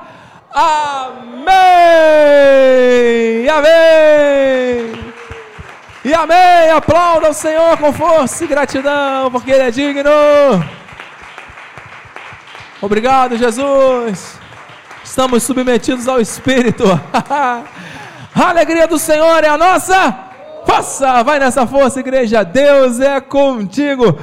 amém! 0.53 1.47
Amém! 3.47 4.99
E 6.03 6.13
amém! 6.13 6.69
Aplauda 6.75 7.30
o 7.30 7.34
Senhor 7.34 7.77
com 7.77 7.93
força 7.93 8.43
e 8.43 8.47
gratidão, 8.47 9.32
porque 9.32 9.51
Ele 9.51 9.63
é 9.63 9.71
digno. 9.71 10.11
Obrigado, 12.82 13.38
Jesus. 13.38 14.38
Estamos 15.03 15.43
submetidos 15.43 16.07
ao 16.07 16.19
Espírito. 16.19 16.84
a 17.13 17.63
alegria 18.36 18.86
do 18.86 18.99
Senhor 18.99 19.43
é 19.43 19.47
a 19.47 19.57
nossa 19.57 20.30
força. 20.65 21.23
Vai 21.23 21.39
nessa 21.39 21.65
força, 21.65 21.99
igreja. 21.99 22.43
Deus 22.43 22.99
é 22.99 23.19
contigo. 23.19 24.19